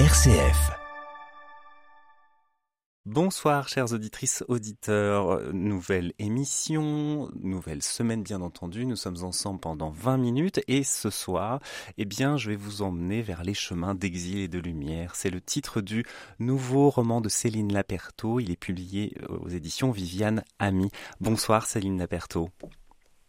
RCF. 0.00 0.72
Bonsoir 3.06 3.68
chères 3.68 3.92
auditrices, 3.92 4.42
auditeurs, 4.48 5.52
nouvelle 5.52 6.12
émission, 6.18 7.30
nouvelle 7.40 7.80
semaine 7.80 8.24
bien 8.24 8.40
entendu, 8.40 8.86
nous 8.86 8.96
sommes 8.96 9.22
ensemble 9.22 9.60
pendant 9.60 9.90
20 9.90 10.16
minutes 10.16 10.60
et 10.66 10.82
ce 10.82 11.10
soir, 11.10 11.60
eh 11.96 12.06
bien 12.06 12.36
je 12.36 12.50
vais 12.50 12.56
vous 12.56 12.82
emmener 12.82 13.22
vers 13.22 13.44
les 13.44 13.54
chemins 13.54 13.94
d'exil 13.94 14.38
et 14.38 14.48
de 14.48 14.58
lumière. 14.58 15.14
C'est 15.14 15.30
le 15.30 15.40
titre 15.40 15.80
du 15.80 16.04
nouveau 16.40 16.90
roman 16.90 17.20
de 17.20 17.28
Céline 17.28 17.72
Laperto, 17.72 18.40
il 18.40 18.50
est 18.50 18.56
publié 18.56 19.16
aux 19.28 19.48
éditions 19.48 19.92
Viviane 19.92 20.42
Ami. 20.58 20.90
Bonsoir 21.20 21.66
Céline 21.66 21.98
Laperto. 21.98 22.50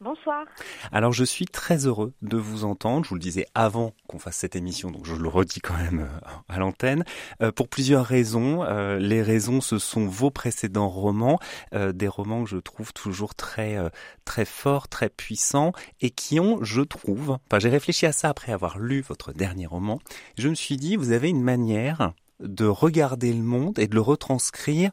Bonsoir. 0.05 0.45
Alors 0.91 1.13
je 1.13 1.23
suis 1.23 1.47
très 1.47 1.87
heureux 1.87 2.13
de 2.21 2.37
vous 2.37 2.63
entendre, 2.63 3.03
je 3.03 3.09
vous 3.09 3.15
le 3.15 3.21
disais 3.21 3.47
avant 3.55 3.91
qu'on 4.07 4.19
fasse 4.19 4.35
cette 4.35 4.55
émission, 4.55 4.91
donc 4.91 5.03
je 5.03 5.15
le 5.15 5.27
redis 5.27 5.61
quand 5.61 5.75
même 5.75 6.01
euh, 6.01 6.29
à 6.47 6.59
l'antenne, 6.59 7.03
euh, 7.41 7.51
pour 7.51 7.67
plusieurs 7.67 8.05
raisons. 8.05 8.63
Euh, 8.63 8.99
les 8.99 9.23
raisons, 9.23 9.61
ce 9.61 9.79
sont 9.79 10.05
vos 10.05 10.29
précédents 10.29 10.89
romans, 10.89 11.39
des 11.73 12.07
romans 12.07 12.43
que 12.43 12.51
je 12.51 12.57
trouve 12.57 12.93
toujours 12.93 13.33
très 13.33 13.79
très 14.25 14.45
forts, 14.45 14.89
très 14.89 15.09
puissants, 15.09 15.71
et 16.01 16.11
qui 16.11 16.39
ont, 16.39 16.63
je 16.63 16.81
trouve, 16.81 17.39
enfin 17.47 17.57
j'ai 17.57 17.69
réfléchi 17.69 18.05
à 18.05 18.11
ça 18.11 18.29
après 18.29 18.51
avoir 18.51 18.77
lu 18.77 19.01
votre 19.01 19.33
dernier 19.33 19.65
roman, 19.65 19.99
je 20.37 20.49
me 20.49 20.55
suis 20.55 20.77
dit, 20.77 20.97
vous 20.97 21.13
avez 21.13 21.29
une 21.29 21.41
manière 21.41 22.13
de 22.39 22.65
regarder 22.67 23.33
le 23.33 23.41
monde 23.41 23.79
et 23.79 23.87
de 23.87 23.95
le 23.95 24.01
retranscrire 24.01 24.91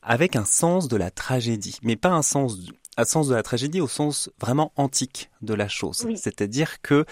avec 0.00 0.36
un 0.36 0.44
sens 0.44 0.86
de 0.86 0.96
la 0.96 1.10
tragédie, 1.10 1.78
mais 1.82 1.96
pas 1.96 2.10
un 2.10 2.22
sens 2.22 2.58
un 2.96 3.04
sens 3.04 3.28
de 3.28 3.34
la 3.34 3.42
tragédie 3.42 3.80
au 3.80 3.88
sens 3.88 4.30
vraiment 4.38 4.72
antique 4.76 5.30
de 5.40 5.54
la 5.54 5.68
chose. 5.68 6.06
C'est-à-dire 6.16 6.82
que 6.82 7.06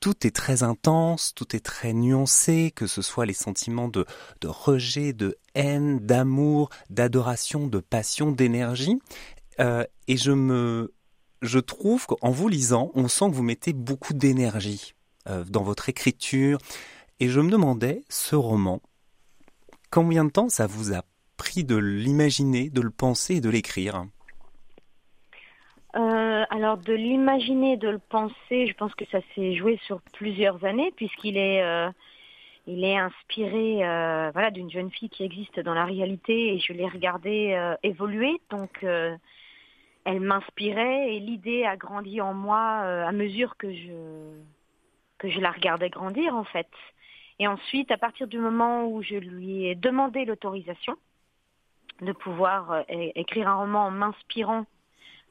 tout 0.00 0.26
est 0.26 0.34
très 0.34 0.62
intense, 0.62 1.32
tout 1.34 1.54
est 1.54 1.60
très 1.60 1.92
nuancé, 1.92 2.72
que 2.74 2.86
ce 2.86 3.02
soit 3.02 3.26
les 3.26 3.34
sentiments 3.34 3.88
de, 3.88 4.04
de 4.40 4.48
rejet, 4.48 5.12
de 5.12 5.38
haine, 5.54 6.00
d'amour, 6.00 6.70
d'adoration, 6.90 7.68
de 7.68 7.78
passion, 7.78 8.32
d'énergie. 8.32 8.98
Euh, 9.60 9.84
et 10.08 10.16
je 10.16 10.32
me, 10.32 10.92
je 11.40 11.60
trouve 11.60 12.06
qu'en 12.06 12.30
vous 12.30 12.48
lisant, 12.48 12.90
on 12.94 13.06
sent 13.06 13.26
que 13.30 13.34
vous 13.34 13.42
mettez 13.42 13.72
beaucoup 13.72 14.14
d'énergie 14.14 14.94
euh, 15.28 15.44
dans 15.44 15.62
votre 15.62 15.88
écriture. 15.88 16.58
Et 17.20 17.28
je 17.28 17.40
me 17.40 17.50
demandais, 17.50 18.02
ce 18.08 18.34
roman, 18.34 18.82
combien 19.90 20.24
de 20.24 20.30
temps 20.30 20.48
ça 20.48 20.66
vous 20.66 20.92
a 20.92 21.04
pris 21.36 21.62
de 21.62 21.76
l'imaginer, 21.76 22.70
de 22.70 22.80
le 22.80 22.90
penser 22.90 23.36
et 23.36 23.40
de 23.40 23.50
l'écrire? 23.50 24.04
Euh, 25.94 26.44
alors 26.48 26.78
de 26.78 26.94
l'imaginer, 26.94 27.76
de 27.76 27.88
le 27.88 27.98
penser, 27.98 28.66
je 28.66 28.74
pense 28.74 28.94
que 28.94 29.04
ça 29.06 29.18
s'est 29.34 29.54
joué 29.54 29.78
sur 29.84 30.00
plusieurs 30.14 30.64
années 30.64 30.90
puisqu'il 30.96 31.36
est, 31.36 31.62
euh, 31.62 31.90
inspiré, 32.66 33.86
euh, 33.86 34.30
voilà, 34.32 34.50
d'une 34.50 34.70
jeune 34.70 34.90
fille 34.90 35.10
qui 35.10 35.22
existe 35.22 35.60
dans 35.60 35.74
la 35.74 35.84
réalité 35.84 36.54
et 36.54 36.60
je 36.60 36.72
l'ai 36.72 36.88
regardée 36.88 37.74
évoluer, 37.82 38.40
donc 38.48 38.82
elle 38.82 40.20
m'inspirait 40.20 41.14
et 41.14 41.20
l'idée 41.20 41.64
a 41.64 41.76
grandi 41.76 42.20
en 42.20 42.32
moi 42.32 42.58
à 42.58 43.12
mesure 43.12 43.56
que 43.56 43.72
je 43.72 44.38
que 45.18 45.28
je 45.28 45.40
la 45.40 45.50
regardais 45.50 45.90
grandir 45.90 46.34
en 46.34 46.44
fait. 46.44 46.70
Et 47.38 47.46
ensuite, 47.46 47.90
à 47.90 47.98
partir 47.98 48.26
du 48.28 48.38
moment 48.38 48.86
où 48.86 49.02
je 49.02 49.16
lui 49.16 49.66
ai 49.66 49.74
demandé 49.74 50.24
l'autorisation 50.24 50.96
de 52.00 52.12
pouvoir 52.12 52.84
écrire 52.88 53.48
un 53.48 53.56
roman 53.56 53.86
en 53.86 53.90
m'inspirant 53.90 54.66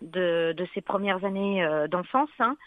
de, 0.01 0.53
de 0.55 0.67
ses 0.73 0.81
premières 0.81 1.23
années 1.25 1.63
euh, 1.63 1.87
d'enfance. 1.87 2.29
Hein. 2.39 2.57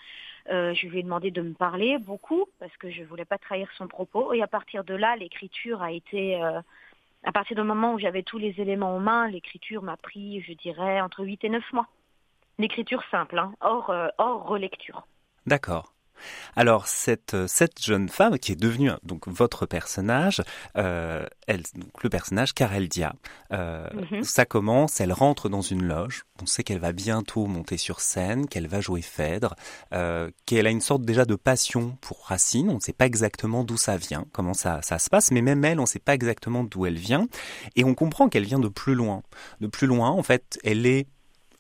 Euh, 0.51 0.75
je 0.75 0.87
lui 0.87 1.01
ai 1.01 1.03
demandé 1.03 1.31
de 1.31 1.41
me 1.41 1.55
parler 1.55 1.99
beaucoup 1.99 2.47
parce 2.59 2.77
que 2.77 2.91
je 2.91 3.03
voulais 3.05 3.25
pas 3.25 3.39
trahir 3.39 3.69
son 3.77 3.89
propos. 3.89 4.33
Et 4.33 4.43
à 4.43 4.47
partir 4.47 4.85
de 4.85 4.95
là, 4.95 5.17
l'écriture 5.17 5.83
a 5.83 5.93
été, 5.93 6.43
euh, 6.43 6.61
à 7.25 7.33
partir 7.33 7.57
du 7.57 7.63
moment 7.63 7.95
où 7.95 7.99
j'avais 7.99 8.23
tous 8.23 8.39
les 8.39 8.55
éléments 8.61 8.97
en 8.97 9.01
main, 9.01 9.29
l'écriture 9.29 9.83
m'a 9.83 9.97
pris, 9.97 10.43
je 10.43 10.53
dirais, 10.53 11.01
entre 11.01 11.25
8 11.25 11.45
et 11.45 11.49
9 11.49 11.73
mois. 11.73 11.89
L'écriture 12.59 13.03
simple, 13.11 13.39
hein, 13.39 13.53
hors, 13.61 13.93
hors 14.19 14.47
relecture. 14.47 15.07
D'accord. 15.47 15.94
Alors 16.57 16.87
cette 16.87 17.35
euh, 17.35 17.47
cette 17.47 17.83
jeune 17.83 18.09
femme 18.09 18.39
qui 18.39 18.53
est 18.53 18.57
devenue 18.57 18.91
donc 19.03 19.29
votre 19.29 19.67
personnage, 19.67 20.43
euh, 20.77 21.27
elle 21.47 21.63
donc 21.75 22.03
le 22.03 22.09
personnage 22.09 22.55
Careldia. 22.55 23.15
Euh, 23.53 23.89
mhm. 24.11 24.23
Ça 24.23 24.45
commence, 24.45 25.01
elle 25.01 25.13
rentre 25.13 25.49
dans 25.49 25.61
une 25.61 25.85
loge. 25.85 26.25
On 26.43 26.47
sait 26.47 26.63
qu'elle 26.63 26.79
va 26.79 26.93
bientôt 26.93 27.47
monter 27.47 27.77
sur 27.77 28.01
scène, 28.01 28.47
qu'elle 28.47 28.67
va 28.67 28.81
jouer 28.81 29.03
Phèdre, 29.03 29.55
euh, 29.93 30.31
qu'elle 30.47 30.67
a 30.67 30.71
une 30.71 30.81
sorte 30.81 31.03
déjà 31.03 31.25
de 31.25 31.35
passion 31.35 31.97
pour 32.01 32.25
Racine. 32.27 32.71
On 32.71 32.75
ne 32.75 32.81
sait 32.81 32.93
pas 32.93 33.07
exactement 33.07 33.65
d'où 33.65 33.77
ça 33.77 33.97
vient, 33.97 34.27
comment 34.33 34.55
ça 34.55 34.81
ça 34.83 34.99
se 34.99 35.11
passe, 35.11 35.31
mais 35.31 35.43
même 35.43 35.65
elle, 35.65 35.79
on 35.79 35.83
ne 35.83 35.89
sait 35.89 35.99
pas 35.99 36.15
exactement 36.15 36.65
d'où 36.65 36.87
elle 36.87 36.99
vient, 36.99 37.27
et 37.77 37.85
on 37.85 37.95
comprend 37.95 38.29
qu'elle 38.29 38.45
vient 38.45 38.59
de 38.59 38.69
plus 38.69 38.95
loin. 38.95 39.23
De 39.61 39.67
plus 39.67 39.87
loin, 39.87 40.11
en 40.11 40.23
fait, 40.23 40.59
elle 40.65 40.87
est 40.87 41.07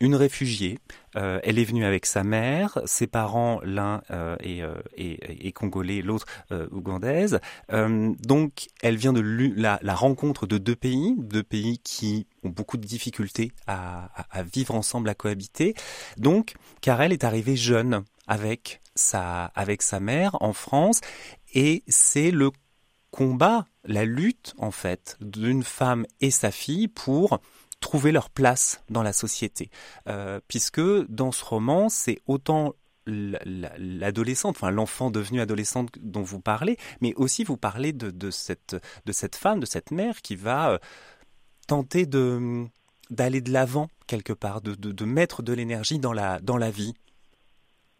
une 0.00 0.15
réfugiée. 0.15 0.78
Euh, 1.16 1.38
elle 1.43 1.59
est 1.59 1.65
venue 1.65 1.84
avec 1.84 2.06
sa 2.06 2.25
mère, 2.25 2.78
ses 2.84 3.06
parents, 3.06 3.60
l'un 3.62 4.03
euh, 4.10 4.37
est, 4.41 4.62
euh, 4.62 5.50
congolais, 5.55 6.03
l'autre 6.03 6.27
ougandaise. 6.72 7.41
donc, 7.71 8.69
elle 8.82 8.97
vient 8.97 9.12
de 9.12 9.21
la, 9.56 9.94
rencontre 9.94 10.47
de 10.47 10.59
deux 10.59 10.77
pays, 10.77 11.15
deux 11.19 11.43
pays 11.43 11.78
qui 11.78 12.27
ont 12.43 12.49
beaucoup 12.49 12.77
de 12.77 12.87
difficultés 12.87 13.53
à, 13.66 14.10
vivre 14.53 14.75
ensemble, 14.75 15.09
à 15.09 15.15
cohabiter. 15.15 15.75
Donc, 16.16 16.55
Karel 16.81 17.12
est 17.12 17.25
arrivée 17.25 17.56
jeune 17.56 18.05
avec 18.26 18.81
sa, 18.94 19.47
avec 19.55 19.82
sa 19.82 20.00
mère 20.00 20.37
en 20.41 20.53
France, 20.53 21.00
et 21.55 21.82
c'est 21.88 22.31
le 22.31 22.50
combat, 23.15 23.66
la 23.84 24.05
lutte 24.05 24.55
en 24.59 24.72
fait 24.72 25.16
d'une 25.21 25.62
femme 25.62 26.05
et 26.21 26.32
sa 26.32 26.50
fille 26.50 26.88
pour 26.88 27.38
trouver 27.84 28.12
leur 28.12 28.31
place 28.31 28.83
dans 28.89 29.03
la 29.03 29.12
société. 29.12 29.69
Euh, 30.09 30.41
puisque 30.49 30.81
dans 31.09 31.33
ce 31.33 31.45
roman, 31.45 31.91
c'est 31.91 32.19
autant 32.27 32.75
l'adolescente, 33.06 34.56
enfin 34.56 34.71
l'enfant 34.71 35.11
devenu 35.11 35.43
adolescente 35.43 35.91
dont 36.00 36.23
vous 36.23 36.41
parlez, 36.41 36.78
mais 37.03 37.12
aussi 37.17 37.44
vous 37.44 37.59
parlez 37.59 37.93
de, 37.93 38.31
cette, 38.31 38.75
de 39.05 39.12
cette 39.12 39.37
femme, 39.37 39.61
de 39.61 39.67
cette 39.67 39.91
mère 39.91 40.23
qui 40.23 40.34
va 40.34 40.71
euh, 40.71 40.78
tenter 41.69 42.06
de 42.06 42.65
d'aller 43.11 43.43
de 43.43 43.53
l'avant 43.53 43.89
quelque 44.06 44.33
part, 44.33 44.62
de, 44.62 44.75
de, 44.75 45.05
mettre 45.05 45.43
de 45.43 45.53
l'énergie 45.53 45.99
dans 45.99 46.15
la, 46.15 46.41
dans 46.41 46.56
la 46.56 46.71
vie. 46.71 46.94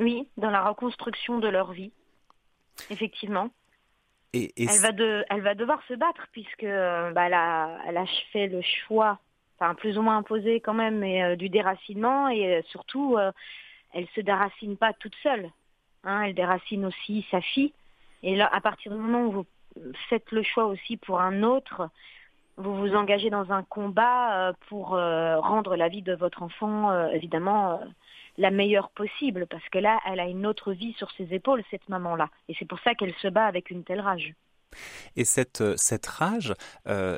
Oui, 0.01 0.27
dans 0.39 0.49
la 0.49 0.67
reconstruction 0.67 1.41
de 1.41 1.49
leur 1.49 1.73
vie, 1.73 1.93
effectivement. 2.89 3.51
Et, 4.33 4.51
elle, 4.57 4.81
va 4.81 4.93
de, 4.93 5.23
elle 5.29 5.43
va 5.43 5.55
devoir 5.55 5.83
se 5.87 5.93
battre 5.93 6.27
puisque 6.33 6.65
euh, 6.65 7.13
bah, 7.13 7.27
elle, 7.27 7.35
a, 7.35 7.79
elle 7.87 7.99
a 7.99 8.07
fait 8.33 8.47
le 8.47 8.63
choix 8.63 9.21
enfin 9.59 9.75
plus 9.75 9.99
ou 9.99 10.03
moins 10.03 10.19
imposé 10.19 10.61
quand 10.61 10.75
même, 10.75 10.99
mais 10.99 11.23
euh, 11.23 11.37
du 11.37 11.49
déracinement 11.49 12.29
et 12.29 12.57
euh, 12.57 12.63
surtout, 12.69 13.17
euh, 13.17 13.33
elle 13.93 14.07
se 14.15 14.21
déracine 14.21 14.77
pas 14.77 14.93
toute 14.93 15.15
seule. 15.23 15.51
Hein, 16.05 16.23
elle 16.23 16.35
déracine 16.35 16.85
aussi 16.85 17.27
sa 17.31 17.41
fille. 17.41 17.73
Et 18.23 18.37
là, 18.37 18.49
à 18.53 18.61
partir 18.61 18.93
du 18.93 18.99
moment 18.99 19.27
où 19.27 19.31
vous 19.31 19.47
faites 20.09 20.31
le 20.33 20.43
choix 20.43 20.67
aussi 20.67 20.97
pour 20.97 21.21
un 21.21 21.43
autre, 21.43 21.89
vous 22.57 22.75
vous 22.75 22.95
engagez 22.95 23.31
dans 23.31 23.53
un 23.53 23.63
combat 23.63 24.53
pour 24.69 24.91
rendre 24.91 25.77
la 25.77 25.89
vie 25.89 26.03
de 26.03 26.15
votre 26.15 26.43
enfant, 26.43 27.09
évidemment, 27.09 27.81
la 28.39 28.51
meilleure 28.51 28.91
possible, 28.91 29.47
parce 29.49 29.69
que 29.71 29.79
là, 29.79 29.99
elle 30.07 30.21
a 30.21 30.27
une 30.27 30.47
autre 30.47 30.73
vie 30.73 30.93
sur 30.95 31.11
ses 31.13 31.35
épaules, 31.35 31.65
cette 31.71 31.89
maman-là. 31.89 32.29
Et 32.49 32.55
c'est 32.59 32.65
pour 32.65 32.81
ça 32.81 32.95
qu'elle 32.95 33.15
se 33.15 33.29
bat 33.29 33.47
avec 33.47 33.71
une 33.71 33.85
telle 33.85 34.01
rage. 34.01 34.35
Et 35.17 35.25
cette, 35.25 35.61
euh, 35.61 35.77
rage, 36.07 36.55
euh, 36.87 37.17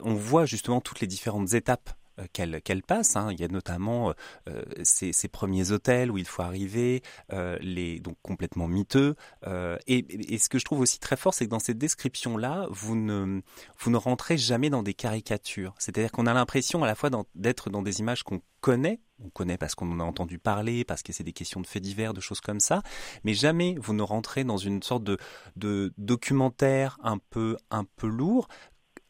on 0.00 0.14
voit 0.14 0.46
justement 0.46 0.80
toutes 0.80 1.00
les 1.00 1.06
différentes 1.06 1.54
étapes 1.54 1.90
qu'elle 2.32 2.60
qu'elle 2.62 2.82
passe. 2.82 3.16
Hein. 3.16 3.28
Il 3.32 3.40
y 3.40 3.44
a 3.44 3.48
notamment 3.48 4.12
euh, 4.48 4.62
ces, 4.82 5.28
premiers 5.28 5.72
hôtels 5.72 6.10
où 6.10 6.18
il 6.18 6.26
faut 6.26 6.42
arriver, 6.42 7.02
euh, 7.32 7.58
les 7.60 8.00
donc 8.00 8.16
complètement 8.22 8.68
miteux. 8.68 9.16
Euh, 9.46 9.76
et, 9.86 10.34
et, 10.34 10.38
ce 10.38 10.48
que 10.48 10.58
je 10.58 10.64
trouve 10.64 10.80
aussi 10.80 10.98
très 10.98 11.16
fort, 11.16 11.34
c'est 11.34 11.44
que 11.44 11.50
dans 11.50 11.58
cette 11.58 11.78
description-là, 11.78 12.66
vous 12.70 12.96
ne 12.96 13.40
vous 13.78 13.90
ne 13.90 13.96
rentrez 13.96 14.38
jamais 14.38 14.70
dans 14.70 14.82
des 14.82 14.94
caricatures. 14.94 15.74
C'est-à-dire 15.78 16.12
qu'on 16.12 16.26
a 16.26 16.34
l'impression 16.34 16.82
à 16.84 16.86
la 16.86 16.94
fois 16.94 17.10
d'être 17.34 17.70
dans 17.70 17.82
des 17.82 18.00
images 18.00 18.22
qu'on 18.22 18.40
connaît, 18.60 19.00
on 19.24 19.30
connaît 19.30 19.58
parce 19.58 19.74
qu'on 19.74 19.90
en 19.92 20.00
a 20.00 20.04
entendu 20.04 20.38
parler, 20.38 20.84
parce 20.84 21.02
que 21.02 21.12
c'est 21.12 21.24
des 21.24 21.32
questions 21.32 21.60
de 21.60 21.66
faits 21.66 21.82
divers, 21.82 22.14
de 22.14 22.20
choses 22.20 22.40
comme 22.40 22.60
ça, 22.60 22.82
mais 23.24 23.34
jamais 23.34 23.76
vous 23.78 23.94
ne 23.94 24.02
rentrez 24.02 24.44
dans 24.44 24.56
une 24.56 24.82
sorte 24.82 25.04
de, 25.04 25.18
de 25.56 25.92
documentaire 25.98 26.98
un 27.02 27.18
peu 27.18 27.56
un 27.70 27.84
peu 27.84 28.06
lourd. 28.06 28.48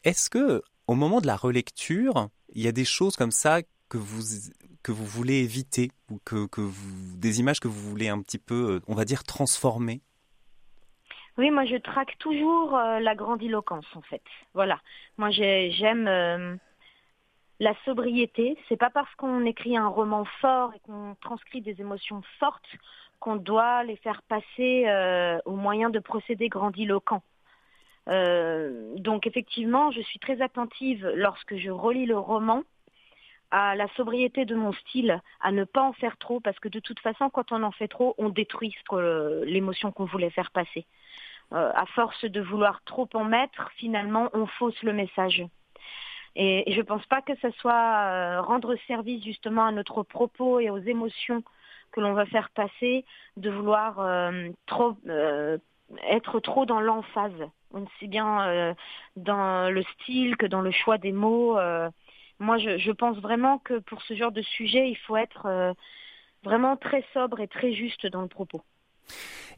Est-ce 0.03 0.29
que 0.29 0.61
au 0.87 0.95
moment 0.95 1.21
de 1.21 1.27
la 1.27 1.35
relecture, 1.35 2.29
il 2.49 2.61
y 2.61 2.67
a 2.67 2.71
des 2.71 2.85
choses 2.85 3.15
comme 3.15 3.31
ça 3.31 3.61
que 3.89 3.97
vous 3.97 4.51
que 4.83 4.91
vous 4.93 5.05
voulez 5.05 5.43
éviter 5.43 5.91
ou 6.09 6.17
que, 6.23 6.47
que 6.47 6.61
des 7.17 7.41
images 7.41 7.59
que 7.59 7.67
vous 7.67 7.89
voulez 7.89 8.07
un 8.07 8.21
petit 8.21 8.37
peu, 8.37 8.75
euh, 8.75 8.79
on 8.87 8.95
va 8.95 9.03
dire, 9.03 9.23
transformer? 9.23 9.99
Oui, 11.37 11.51
moi 11.51 11.65
je 11.65 11.75
traque 11.75 12.17
toujours 12.19 12.75
euh, 12.75 12.99
la 12.99 13.13
grandiloquence 13.13 13.85
en 13.95 14.01
fait. 14.01 14.23
Voilà. 14.53 14.79
Moi 15.17 15.29
j'aime 15.29 16.07
euh, 16.07 16.55
la 17.59 17.73
sobriété. 17.83 18.57
C'est 18.69 18.77
pas 18.77 18.89
parce 18.89 19.13
qu'on 19.15 19.45
écrit 19.45 19.75
un 19.75 19.89
roman 19.89 20.23
fort 20.39 20.73
et 20.73 20.79
qu'on 20.79 21.15
transcrit 21.19 21.61
des 21.61 21.81
émotions 21.81 22.21
fortes 22.39 22.69
qu'on 23.19 23.35
doit 23.35 23.83
les 23.83 23.97
faire 23.97 24.21
passer 24.21 24.85
au 25.45 25.55
moyen 25.55 25.89
de 25.89 25.97
procédés 25.97 26.49
grandiloquents. 26.49 27.23
Donc 28.07 29.27
effectivement, 29.27 29.91
je 29.91 30.01
suis 30.01 30.19
très 30.19 30.41
attentive 30.41 31.05
lorsque 31.15 31.57
je 31.57 31.69
relis 31.69 32.05
le 32.05 32.17
roman 32.17 32.63
à 33.51 33.75
la 33.75 33.87
sobriété 33.95 34.45
de 34.45 34.55
mon 34.55 34.73
style, 34.73 35.21
à 35.41 35.51
ne 35.51 35.63
pas 35.63 35.81
en 35.81 35.93
faire 35.93 36.17
trop, 36.17 36.39
parce 36.39 36.59
que 36.59 36.67
de 36.67 36.79
toute 36.79 36.99
façon, 36.99 37.29
quand 37.29 37.51
on 37.51 37.63
en 37.63 37.71
fait 37.71 37.87
trop, 37.87 38.15
on 38.17 38.29
détruit 38.29 38.75
l'émotion 39.45 39.91
qu'on 39.91 40.05
voulait 40.05 40.29
faire 40.29 40.51
passer. 40.51 40.85
Euh, 41.53 41.71
à 41.73 41.85
force 41.85 42.25
de 42.25 42.41
vouloir 42.41 42.81
trop 42.83 43.07
en 43.13 43.23
mettre, 43.23 43.71
finalement, 43.77 44.29
on 44.33 44.47
fausse 44.47 44.81
le 44.83 44.91
message. 44.91 45.45
Et, 46.35 46.65
je 46.67 46.77
ne 46.77 46.83
pense 46.83 47.05
pas 47.05 47.21
que 47.21 47.35
ce 47.41 47.49
soit 47.51 47.73
euh, 47.73 48.41
rendre 48.41 48.75
service 48.85 49.23
justement 49.23 49.65
à 49.65 49.71
notre 49.71 50.03
propos 50.03 50.59
et 50.59 50.69
aux 50.69 50.77
émotions 50.77 51.43
que 51.93 52.01
l'on 52.01 52.13
va 52.13 52.25
faire 52.25 52.49
passer, 52.49 53.05
de 53.37 53.49
vouloir 53.49 53.99
euh, 53.99 54.49
trop 54.65 54.97
être 56.09 56.39
trop 56.39 56.65
dans 56.65 56.79
l'emphase, 56.79 57.49
aussi 57.71 58.07
bien 58.07 58.75
dans 59.15 59.69
le 59.69 59.83
style 59.83 60.35
que 60.37 60.45
dans 60.45 60.61
le 60.61 60.71
choix 60.71 60.97
des 60.97 61.11
mots 61.11 61.57
moi, 62.39 62.57
je, 62.57 62.91
pense 62.91 63.17
vraiment 63.17 63.59
que 63.59 63.79
pour 63.79 64.01
ce 64.03 64.15
genre 64.15 64.31
de 64.31 64.41
sujet, 64.41 64.89
il 64.89 64.97
faut 65.07 65.17
être 65.17 65.45
euh, 65.47 65.73
vraiment 66.43 66.77
très 66.77 67.03
sobre 67.13 67.39
et 67.39 67.47
très 67.47 67.73
juste 67.73 68.05
dans 68.05 68.21
le 68.21 68.27
propos. 68.27 68.61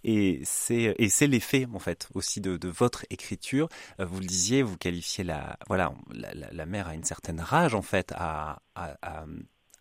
Et 0.05 0.39
c'est 0.43 0.95
et 0.97 1.09
c'est 1.09 1.27
l'effet 1.27 1.67
en 1.73 1.79
fait 1.79 2.07
aussi 2.13 2.39
de, 2.39 2.57
votre 2.69 3.05
écriture. 3.09 3.67
Euh, 3.99 4.05
vous 4.05 4.21
le 4.21 4.25
disiez, 4.25 4.61
vous 4.61 4.77
qualifiez 4.77 5.25
la 5.25 5.57
voilà 5.67 5.91
la, 6.13 6.65
mère 6.65 6.87
a 6.87 6.93
une 6.93 7.03
certaine 7.03 7.41
rage 7.41 7.73
en 7.73 7.81
fait 7.81 8.13
à, 8.15 8.59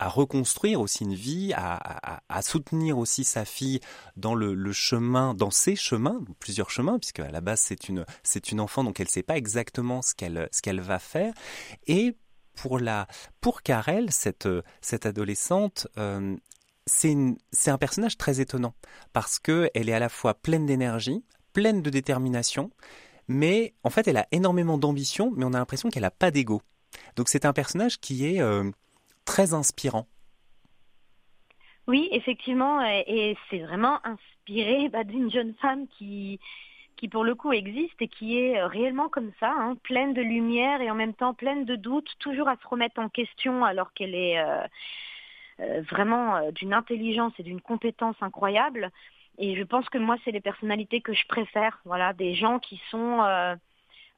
reconstruire 0.07 0.81
aussi 0.81 1.03
une 1.03 1.15
vie, 1.15 1.53
à, 1.57 2.21
à, 2.29 2.43
soutenir 2.43 2.99
aussi 2.99 3.25
sa 3.25 3.45
fille 3.45 3.81
dans 4.17 4.35
le, 4.35 4.55
le, 4.55 4.73
chemin, 4.73 5.35
dans 5.35 5.51
ses 5.51 5.75
chemins, 5.75 6.21
plusieurs 6.39 6.71
chemins, 6.71 6.99
puisque 6.99 7.19
à 7.19 7.31
la 7.33 7.41
base 7.41 7.61
c'est 7.61 7.89
une 7.89 8.05
c'est 8.23 8.53
une 8.53 8.61
enfant 8.61 8.85
donc 8.85 9.01
elle 9.01 9.09
sait 9.09 9.25
pas 9.25 9.37
exactement 9.37 10.03
ce 10.03 10.15
qu'elle 10.15 10.49
ce 10.53 10.63
qu'elle 10.63 10.81
va 10.81 11.01
faire 11.01 11.35
et 11.87 12.17
pour 12.55 12.79
la 12.79 13.07
pour 13.41 13.63
Karel, 13.63 14.11
cette 14.13 14.49
cette 14.81 15.07
adolescente, 15.07 15.89
euh, 15.99 16.37
c'est 16.87 17.71
un 17.71 17.79
personnage 17.79 18.17
très 18.17 18.41
étonnant 18.41 18.75
parce 19.13 19.39
que 19.39 19.71
elle 19.75 19.89
est 19.89 19.95
à 19.95 19.99
la 19.99 20.09
fois 20.09 20.35
pleine 20.35 20.67
d'énergie, 20.67 21.25
pleine 21.53 21.83
de 21.83 21.91
détermination, 21.91 22.71
mais 23.29 23.75
en 23.85 23.91
fait 23.91 24.09
elle 24.09 24.17
a 24.17 24.27
énormément 24.33 24.79
d'ambition, 24.79 25.33
mais 25.37 25.45
on 25.45 25.55
a 25.55 25.59
l'impression 25.59 25.91
qu'elle 25.91 26.03
n'a 26.03 26.11
pas 26.11 26.31
d'ego. 26.31 26.63
Donc 27.17 27.29
c'est 27.29 27.45
un 27.45 27.53
personnage 27.53 28.01
qui 28.01 28.27
est 28.27 28.41
euh, 28.41 28.71
très 29.29 29.53
inspirant. 29.53 30.07
Oui, 31.87 32.09
effectivement, 32.13 32.83
et 32.83 33.37
c'est 33.51 33.59
vraiment 33.59 34.01
inspiré 34.05 34.89
bah, 34.93 35.05
d'une 35.05 35.31
jeune 35.31 35.55
femme 35.61 35.87
qui 35.99 36.41
qui 36.97 37.07
pour 37.07 37.23
le 37.23 37.37
coup 37.37 37.53
existe 37.53 38.01
et 38.01 38.09
qui 38.09 38.39
est 38.39 38.59
euh, 38.59 38.67
réellement 38.67 39.09
comme 39.09 39.31
ça, 39.39 39.55
hein, 39.57 39.77
pleine 39.85 40.15
de 40.15 40.23
lumière 40.23 40.81
et 40.81 40.91
en 40.91 40.97
même 40.97 41.15
temps 41.15 41.33
pleine 41.33 41.65
de 41.65 41.77
doutes, 41.77 42.11
toujours 42.19 42.49
à 42.49 42.57
se 42.57 42.67
remettre 42.67 43.01
en 43.01 43.09
question 43.09 43.65
alors 43.65 43.93
qu'elle 43.93 44.17
est 44.17 44.41
euh, 44.41 44.67
euh, 45.61 45.83
vraiment 45.83 46.51
d'une 46.51 46.75
intelligence 46.75 47.33
et 47.39 47.45
d'une 47.45 47.61
compétence 47.61 48.17
incroyable. 48.21 48.91
Et 49.39 49.55
je 49.55 49.63
pense 49.63 49.89
que 49.91 49.99
moi, 49.99 50.17
c'est 50.25 50.33
les 50.33 50.41
personnalités 50.41 51.01
que 51.01 51.13
je 51.13 51.25
préfère. 51.29 51.79
Voilà, 51.85 52.13
des 52.15 52.35
gens 52.35 52.59
qui 52.59 52.81
sont 52.91 53.21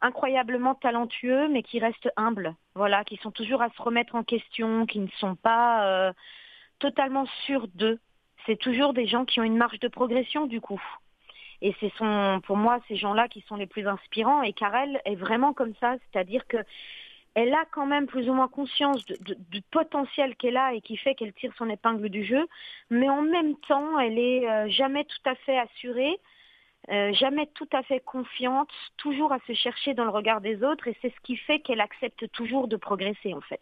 incroyablement 0.02 0.74
talentueux, 0.74 1.48
mais 1.48 1.62
qui 1.62 1.78
restent 1.78 2.10
humbles. 2.16 2.54
Voilà, 2.74 3.04
qui 3.04 3.16
sont 3.18 3.30
toujours 3.30 3.62
à 3.62 3.70
se 3.70 3.82
remettre 3.82 4.14
en 4.14 4.24
question, 4.24 4.86
qui 4.86 5.00
ne 5.00 5.08
sont 5.18 5.36
pas 5.36 6.12
totalement 6.78 7.26
sûrs 7.44 7.68
d'eux. 7.74 7.98
C'est 8.46 8.58
toujours 8.58 8.94
des 8.94 9.06
gens 9.06 9.24
qui 9.24 9.40
ont 9.40 9.44
une 9.44 9.56
marge 9.56 9.80
de 9.80 9.88
progression, 9.88 10.46
du 10.46 10.60
coup. 10.60 10.82
Et 11.62 11.74
c'est 11.80 11.92
son, 11.98 12.40
pour 12.44 12.56
moi, 12.56 12.80
ces 12.88 12.96
gens-là 12.96 13.28
qui 13.28 13.42
sont 13.42 13.56
les 13.56 13.66
plus 13.66 13.86
inspirants. 13.86 14.42
Et 14.42 14.52
Karel 14.52 15.00
est 15.04 15.14
vraiment 15.14 15.52
comme 15.52 15.74
ça, 15.80 15.96
c'est-à-dire 16.10 16.46
que 16.46 16.58
elle 17.34 17.54
a 17.54 17.64
quand 17.70 17.86
même 17.86 18.06
plus 18.06 18.28
ou 18.28 18.34
moins 18.34 18.48
conscience 18.48 19.04
du 19.06 19.62
potentiel 19.70 20.34
qu'elle 20.34 20.56
a 20.56 20.74
et 20.74 20.80
qui 20.80 20.96
fait 20.96 21.14
qu'elle 21.14 21.32
tire 21.32 21.52
son 21.56 21.70
épingle 21.70 22.08
du 22.08 22.24
jeu, 22.24 22.48
mais 22.90 23.08
en 23.08 23.22
même 23.22 23.56
temps, 23.68 24.00
elle 24.00 24.18
est 24.18 24.48
euh, 24.48 24.68
jamais 24.68 25.04
tout 25.04 25.30
à 25.30 25.36
fait 25.36 25.56
assurée, 25.56 26.18
euh, 26.88 27.12
jamais 27.12 27.46
tout 27.54 27.68
à 27.72 27.82
fait 27.82 28.00
confiante, 28.00 28.70
toujours 28.96 29.32
à 29.32 29.38
se 29.46 29.52
chercher 29.54 29.94
dans 29.94 30.04
le 30.04 30.10
regard 30.10 30.40
des 30.40 30.62
autres, 30.62 30.88
et 30.88 30.96
c'est 31.02 31.10
ce 31.10 31.20
qui 31.22 31.36
fait 31.36 31.60
qu'elle 31.60 31.80
accepte 31.80 32.30
toujours 32.32 32.68
de 32.68 32.76
progresser 32.76 33.34
en 33.34 33.40
fait. 33.40 33.60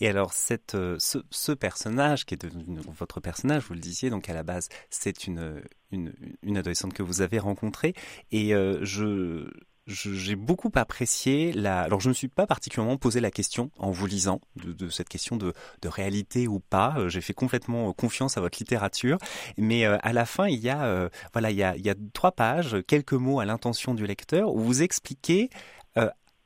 Et 0.00 0.08
alors, 0.08 0.32
euh, 0.74 0.96
ce, 0.98 1.52
personnage 1.52 2.24
qui 2.24 2.34
est 2.34 2.42
devenu 2.42 2.78
votre 2.98 3.20
personnage, 3.20 3.64
vous 3.64 3.74
le 3.74 3.80
disiez, 3.80 4.08
donc 4.08 4.28
à 4.30 4.34
la 4.34 4.42
base, 4.42 4.68
c'est 4.88 5.26
une, 5.26 5.62
une, 5.92 6.14
une, 6.42 6.56
adolescente 6.56 6.94
que 6.94 7.02
vous 7.02 7.20
avez 7.20 7.38
rencontrée. 7.38 7.94
Et 8.32 8.54
euh, 8.54 8.78
je, 8.82 9.50
j'ai 9.92 10.36
beaucoup 10.36 10.70
apprécié 10.74 11.52
la. 11.52 11.80
Alors, 11.80 12.00
je 12.00 12.08
ne 12.08 12.10
me 12.10 12.14
suis 12.14 12.28
pas 12.28 12.46
particulièrement 12.46 12.96
posé 12.96 13.20
la 13.20 13.30
question 13.30 13.70
en 13.78 13.90
vous 13.90 14.06
lisant 14.06 14.40
de, 14.56 14.72
de 14.72 14.88
cette 14.88 15.08
question 15.08 15.36
de, 15.36 15.52
de, 15.82 15.88
réalité 15.88 16.48
ou 16.48 16.60
pas. 16.60 16.94
Euh, 16.98 17.08
j'ai 17.08 17.20
fait 17.20 17.32
complètement 17.32 17.92
confiance 17.92 18.36
à 18.36 18.40
votre 18.40 18.58
littérature, 18.58 19.18
mais 19.56 19.84
à 19.84 20.12
la 20.12 20.24
fin, 20.24 20.48
il 20.48 20.60
y 20.60 20.70
a 20.70 21.10
voilà, 21.32 21.50
il 21.50 21.56
y 21.56 21.62
a, 21.62 21.76
il 21.76 21.84
y 21.84 21.90
a 21.90 21.94
trois 22.12 22.32
pages, 22.32 22.76
quelques 22.86 23.12
mots 23.12 23.40
à 23.40 23.44
l'intention 23.44 23.94
du 23.94 24.06
lecteur 24.06 24.54
où 24.54 24.60
vous 24.60 24.82
expliquez 24.82 25.50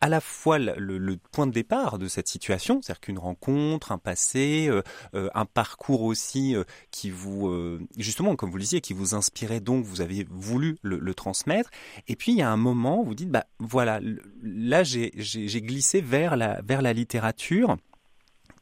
à 0.04 0.08
la 0.10 0.20
fois 0.20 0.58
le, 0.58 1.16
point 1.32 1.46
de 1.46 1.52
départ 1.52 1.98
de 1.98 2.08
cette 2.08 2.28
situation, 2.28 2.82
c'est-à-dire 2.82 3.00
qu'une 3.00 3.18
rencontre, 3.18 3.90
un 3.90 3.96
passé, 3.96 4.66
euh, 4.68 4.82
euh, 5.14 5.30
un 5.34 5.46
parcours 5.46 6.02
aussi 6.02 6.54
euh, 6.54 6.62
qui 6.90 7.08
vous, 7.08 7.50
justement, 7.96 8.36
comme 8.36 8.50
vous 8.50 8.58
le 8.58 8.64
disiez, 8.64 8.82
qui 8.82 8.92
vous 8.92 9.14
inspirait, 9.14 9.60
donc 9.60 9.86
vous 9.86 10.02
avez 10.02 10.26
voulu 10.28 10.76
le, 10.82 11.14
transmettre. 11.14 11.70
Et 12.06 12.16
puis 12.16 12.32
il 12.32 12.38
y 12.38 12.42
a 12.42 12.50
un 12.50 12.58
moment 12.58 13.00
où 13.00 13.04
vous 13.06 13.14
dites, 13.14 13.30
bah 13.30 13.46
voilà, 13.58 13.98
là 14.42 14.82
j'ai 14.84 15.10
glissé 15.62 16.02
vers 16.02 16.36
la, 16.36 16.60
vers 16.60 16.82
la 16.82 16.92
littérature. 16.92 17.78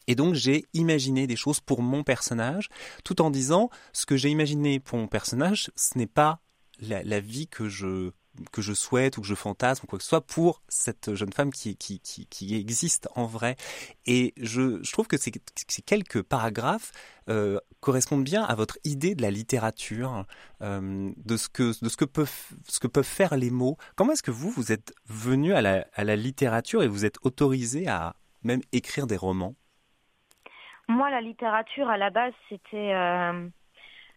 Et 0.06 0.14
donc 0.14 0.34
j'ai 0.34 0.64
imaginé 0.74 1.26
des 1.26 1.34
choses 1.34 1.58
pour 1.58 1.82
mon 1.82 2.04
personnage, 2.04 2.68
tout 3.02 3.20
en 3.20 3.30
disant 3.30 3.68
ce 3.92 4.06
que 4.06 4.16
j'ai 4.16 4.28
imaginé 4.28 4.78
pour 4.78 4.96
mon 4.96 5.08
personnage, 5.08 5.72
ce 5.74 5.98
n'est 5.98 6.06
pas 6.06 6.38
la, 6.80 7.20
vie 7.20 7.48
que 7.48 7.68
je 7.68 8.12
que 8.52 8.62
je 8.62 8.72
souhaite 8.72 9.18
ou 9.18 9.20
que 9.20 9.26
je 9.26 9.34
fantasme 9.34 9.84
ou 9.84 9.86
quoi 9.86 9.98
que 9.98 10.02
ce 10.02 10.08
soit 10.08 10.26
pour 10.26 10.62
cette 10.68 11.14
jeune 11.14 11.32
femme 11.32 11.50
qui, 11.50 11.76
qui, 11.76 12.00
qui, 12.00 12.54
existe 12.56 13.08
en 13.14 13.26
vrai. 13.26 13.56
Et 14.06 14.34
je, 14.36 14.82
je 14.82 14.92
trouve 14.92 15.06
que 15.06 15.16
ces, 15.16 15.32
ces 15.68 15.82
quelques 15.82 16.22
paragraphes 16.22 16.92
euh, 17.28 17.58
correspondent 17.80 18.24
bien 18.24 18.42
à 18.42 18.54
votre 18.54 18.78
idée 18.84 19.14
de 19.14 19.22
la 19.22 19.30
littérature, 19.30 20.24
euh, 20.62 21.12
de, 21.16 21.36
ce 21.36 21.48
que, 21.48 21.84
de 21.84 21.88
ce, 21.88 21.96
que 21.96 22.04
peuvent, 22.04 22.50
ce 22.68 22.80
que 22.80 22.86
peuvent 22.86 23.04
faire 23.04 23.36
les 23.36 23.50
mots. 23.50 23.76
Comment 23.96 24.12
est-ce 24.12 24.22
que 24.22 24.30
vous, 24.30 24.50
vous 24.50 24.72
êtes 24.72 24.94
venu 25.06 25.52
à 25.54 25.60
la, 25.60 25.86
à 25.94 26.04
la 26.04 26.16
littérature 26.16 26.82
et 26.82 26.88
vous 26.88 27.04
êtes 27.04 27.16
autorisé 27.22 27.88
à 27.88 28.14
même 28.42 28.60
écrire 28.72 29.06
des 29.06 29.16
romans? 29.16 29.54
Moi, 30.88 31.10
la 31.10 31.20
littérature, 31.20 31.88
à 31.88 31.96
la 31.96 32.10
base, 32.10 32.34
c'était... 32.48 32.94
Euh 32.94 33.48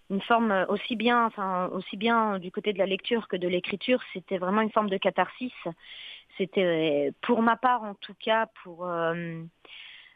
une 0.10 0.22
forme 0.22 0.52
euh, 0.52 0.66
aussi 0.68 0.96
bien, 0.96 1.26
enfin 1.26 1.68
aussi 1.68 1.98
bien 1.98 2.40
du 2.40 2.52
côté 2.52 2.74
de 2.74 2.78
la 2.78 2.86
lecture 2.86 3.28
que 3.28 3.38
de 3.38 3.48
l'écriture, 3.48 4.02
c'était 4.14 4.38
vraiment 4.38 4.62
une 4.62 4.72
forme 4.72 4.90
de 4.90 4.98
catharsis. 4.98 5.54
C'était, 6.38 7.12
pour 7.22 7.42
ma 7.42 7.56
part 7.56 7.84
en 7.84 7.96
tout 7.96 8.16
cas, 8.20 8.48
pour 8.64 8.86
euh, 8.86 9.42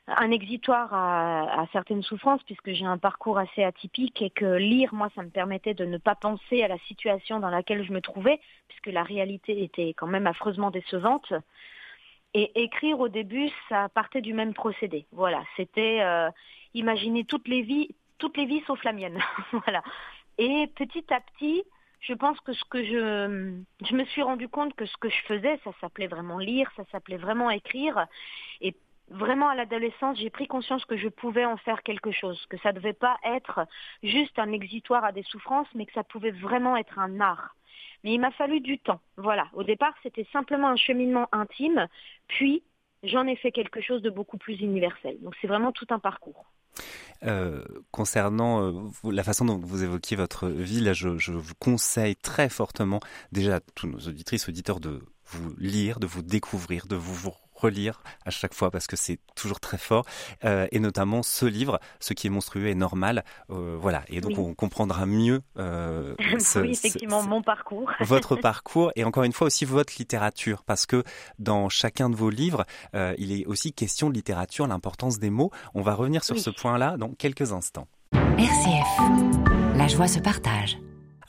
un 0.08 0.32
exitoire 0.32 0.94
à, 0.94 1.62
à, 1.62 1.68
certaines 1.72 2.04
souffrances, 2.04 2.44
puisque 2.44 2.72
j'ai 2.72 2.86
un 2.86 2.98
parcours 2.98 3.38
assez 3.38 3.64
atypique 3.64 4.22
et 4.22 4.30
que 4.30 4.58
lire, 4.58 4.94
moi, 4.94 5.10
ça 5.16 5.24
me 5.24 5.30
permettait 5.30 5.74
de 5.74 5.86
ne 5.86 5.98
pas 5.98 6.16
penser 6.16 6.64
à 6.64 6.68
la 6.68 6.78
situation 6.80 7.40
dans 7.40 7.50
laquelle 7.50 7.86
je 7.86 7.94
me 7.94 8.02
trouvais, 8.02 8.40
puisque 8.68 8.88
la 8.88 9.04
réalité 9.04 9.64
était 9.64 9.94
quand 9.94 10.08
même 10.08 10.28
affreusement 10.28 10.72
décevante. 10.72 11.34
Et 12.34 12.64
écrire 12.64 13.00
au 13.00 13.10
début, 13.10 13.50
ça 13.70 13.90
partait 13.90 14.22
du 14.22 14.34
même 14.34 14.54
procédé. 14.54 15.06
Voilà, 15.12 15.44
c'était 15.58 16.02
euh, 16.02 16.30
imaginer 16.76 17.24
toutes 17.24 17.48
les 17.48 17.64
vies, 17.64 17.96
toutes 18.20 18.38
les 18.38 18.46
vies 18.46 18.64
sauf 18.68 18.84
la 18.84 18.94
mienne. 18.94 19.20
voilà. 19.52 19.82
Et 20.38 20.68
petit 20.76 21.06
à 21.14 21.20
petit, 21.20 21.64
je 22.02 22.14
pense 22.14 22.40
que 22.42 22.54
ce 22.54 22.64
que 22.66 22.84
je, 22.84 23.62
je 23.86 23.96
me 23.96 24.06
suis 24.06 24.22
rendu 24.22 24.48
compte 24.48 24.74
que 24.76 24.86
ce 24.86 24.98
que 24.98 25.10
je 25.10 25.22
faisais, 25.28 25.60
ça 25.64 25.72
s'appelait 25.82 26.08
vraiment 26.08 26.38
lire, 26.38 26.72
ça 26.76 26.84
s'appelait 26.92 27.18
vraiment 27.18 27.50
écrire. 27.50 28.08
Et 28.62 28.76
vraiment 29.10 29.50
à 29.50 29.56
l'adolescence, 29.56 30.18
j'ai 30.18 30.30
pris 30.30 30.48
conscience 30.48 30.86
que 30.86 30.98
je 30.98 31.10
pouvais 31.10 31.46
en 31.46 31.58
faire 31.58 31.84
quelque 31.84 32.12
chose, 32.12 32.46
que 32.50 32.58
ça 32.60 32.72
ne 32.72 32.78
devait 32.78 32.94
pas 32.94 33.18
être 33.24 33.66
juste 34.04 34.38
un 34.40 34.52
exitoire 34.52 35.04
à 35.04 35.12
des 35.12 35.24
souffrances, 35.24 35.68
mais 35.76 35.86
que 35.86 35.94
ça 35.94 36.04
pouvait 36.04 36.32
vraiment 36.32 36.78
être 36.78 37.00
un 37.00 37.20
art. 37.20 37.56
Mais 38.04 38.14
il 38.14 38.20
m'a 38.20 38.32
fallu 38.32 38.62
du 38.62 38.80
temps. 38.80 39.02
Voilà. 39.18 39.48
Au 39.54 39.64
départ, 39.64 39.94
c'était 40.04 40.28
simplement 40.32 40.70
un 40.70 40.78
cheminement 40.78 41.28
intime, 41.34 41.88
puis 42.28 42.64
j'en 43.04 43.28
ai 43.28 43.36
fait 43.36 43.52
quelque 43.52 43.82
chose 43.82 44.02
de 44.02 44.10
beaucoup 44.10 44.38
plus 44.38 44.60
universel. 44.62 45.18
Donc 45.22 45.36
c'est 45.42 45.48
vraiment 45.48 45.72
tout 45.72 45.88
un 45.90 46.00
parcours. 46.00 46.46
Euh, 47.26 47.66
concernant 47.92 48.62
euh, 48.62 49.12
la 49.12 49.24
façon 49.24 49.44
dont 49.44 49.58
vous 49.58 49.84
évoquiez 49.84 50.16
votre 50.16 50.48
vie, 50.48 50.80
là, 50.80 50.94
je, 50.94 51.10
vous 51.32 51.54
conseille 51.60 52.16
très 52.16 52.48
fortement 52.48 53.02
déjà 53.34 53.58
à 53.58 53.60
tous 53.60 53.88
nos 53.88 54.00
auditrices, 54.00 54.48
auditeurs 54.48 54.80
de 54.80 55.02
vous 55.26 55.54
lire, 55.58 56.00
de 56.00 56.08
vous 56.08 56.22
découvrir, 56.22 56.88
de 56.88 56.96
vous, 56.96 57.34
relire 57.60 58.02
à 58.26 58.30
chaque 58.30 58.54
fois 58.54 58.72
parce 58.72 58.88
que 58.88 58.96
c'est 58.96 59.20
toujours 59.36 59.60
très 59.60 59.78
fort, 59.78 60.06
euh, 60.46 60.68
et 60.72 60.80
notamment 60.80 61.24
ce 61.24 61.46
livre, 61.46 61.80
Ce 62.00 62.14
qui 62.14 62.28
est 62.28 62.30
monstrueux 62.30 62.68
et 62.68 62.76
normal. 62.76 63.24
Euh, 63.50 63.78
voilà, 63.80 64.04
et 64.08 64.22
donc 64.22 64.38
on 64.38 64.54
comprendra 64.54 65.06
mieux 65.06 65.42
euh, 65.58 66.16
oui, 66.56 66.72
effectivement, 66.72 67.24
mon 67.24 67.42
parcours. 67.42 67.92
votre 68.02 68.36
parcours, 68.36 68.92
et 68.96 69.04
encore 69.04 69.24
une 69.24 69.34
fois 69.34 69.48
aussi 69.48 69.66
votre 69.66 69.94
littérature, 69.98 70.64
parce 70.64 70.86
que 70.86 71.04
dans 71.38 71.70
chacun 71.70 72.10
de 72.10 72.16
vos 72.16 72.30
livres, 72.30 72.66
euh, 72.96 73.14
il 73.18 73.32
est 73.32 73.46
aussi 73.46 73.74
question 73.74 74.10
de 74.10 74.16
littérature, 74.16 74.68
l'importance 74.68 75.20
des 75.20 75.30
mots. 75.30 75.52
On 75.74 75.82
va 75.82 75.94
revenir 75.94 76.24
sur 76.24 76.38
ce 76.40 76.50
point-là 76.50 76.98
dans 76.98 77.10
quelques 77.10 77.52
instants. 77.52 77.88
RCF, 78.14 79.76
la 79.76 79.88
joie 79.88 80.08
se 80.08 80.20
partage. 80.20 80.78